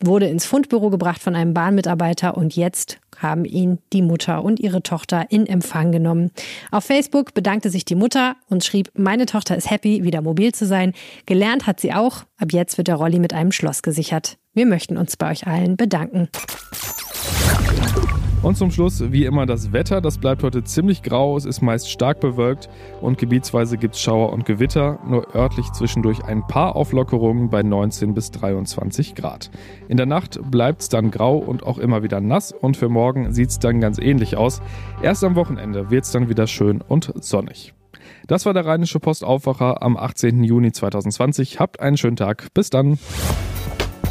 wurde 0.00 0.26
ins 0.28 0.46
Fundbüro 0.46 0.90
gebracht 0.90 1.20
von 1.20 1.34
einem 1.34 1.54
Bahnmitarbeiter 1.54 2.36
und 2.36 2.54
jetzt 2.54 3.00
haben 3.16 3.44
ihn 3.44 3.78
die 3.92 4.02
Mutter 4.02 4.44
und 4.44 4.60
ihre 4.60 4.82
Tochter 4.82 5.26
in 5.30 5.46
Empfang 5.46 5.90
genommen. 5.90 6.30
Auf 6.70 6.84
Facebook 6.84 7.34
bedankte 7.34 7.68
sich 7.68 7.84
die 7.84 7.96
Mutter 7.96 8.36
und 8.48 8.64
schrieb, 8.64 8.90
meine 8.94 9.26
Tochter 9.26 9.56
ist 9.56 9.70
happy, 9.70 10.04
wieder 10.04 10.22
mobil 10.22 10.52
zu 10.54 10.66
sein. 10.66 10.92
Gelernt 11.26 11.66
hat 11.66 11.80
sie 11.80 11.92
auch. 11.92 12.24
Ab 12.38 12.52
jetzt 12.52 12.78
wird 12.78 12.86
der 12.86 12.94
Rolli 12.94 13.18
mit 13.18 13.32
einem 13.32 13.50
Schloss 13.50 13.82
gesichert. 13.82 14.38
Wir 14.54 14.66
möchten 14.66 14.96
uns 14.96 15.16
bei 15.16 15.32
euch 15.32 15.48
allen 15.48 15.76
bedanken. 15.76 16.28
Und 18.40 18.56
zum 18.56 18.70
Schluss, 18.70 19.10
wie 19.10 19.24
immer, 19.24 19.46
das 19.46 19.72
Wetter. 19.72 20.00
Das 20.00 20.18
bleibt 20.18 20.44
heute 20.44 20.62
ziemlich 20.62 21.02
grau, 21.02 21.36
es 21.36 21.44
ist 21.44 21.60
meist 21.60 21.90
stark 21.90 22.20
bewölkt 22.20 22.68
und 23.00 23.18
gebietsweise 23.18 23.76
gibt 23.76 23.96
es 23.96 24.00
Schauer 24.00 24.32
und 24.32 24.44
Gewitter, 24.44 25.00
nur 25.04 25.34
örtlich 25.34 25.70
zwischendurch 25.72 26.24
ein 26.24 26.46
paar 26.46 26.76
Auflockerungen 26.76 27.50
bei 27.50 27.64
19 27.64 28.14
bis 28.14 28.30
23 28.30 29.16
Grad. 29.16 29.50
In 29.88 29.96
der 29.96 30.06
Nacht 30.06 30.40
bleibt 30.50 30.82
es 30.82 30.88
dann 30.88 31.10
grau 31.10 31.36
und 31.36 31.64
auch 31.64 31.78
immer 31.78 32.04
wieder 32.04 32.20
nass 32.20 32.52
und 32.52 32.76
für 32.76 32.88
morgen 32.88 33.32
sieht 33.32 33.50
es 33.50 33.58
dann 33.58 33.80
ganz 33.80 33.98
ähnlich 33.98 34.36
aus. 34.36 34.62
Erst 35.02 35.24
am 35.24 35.34
Wochenende 35.34 35.90
wird 35.90 36.04
es 36.04 36.12
dann 36.12 36.28
wieder 36.28 36.46
schön 36.46 36.80
und 36.80 37.12
sonnig. 37.16 37.74
Das 38.28 38.46
war 38.46 38.54
der 38.54 38.64
Rheinische 38.64 39.00
Postaufwacher 39.00 39.82
am 39.82 39.96
18. 39.96 40.44
Juni 40.44 40.70
2020. 40.70 41.58
Habt 41.58 41.80
einen 41.80 41.96
schönen 41.96 42.16
Tag. 42.16 42.46
Bis 42.54 42.70
dann. 42.70 42.98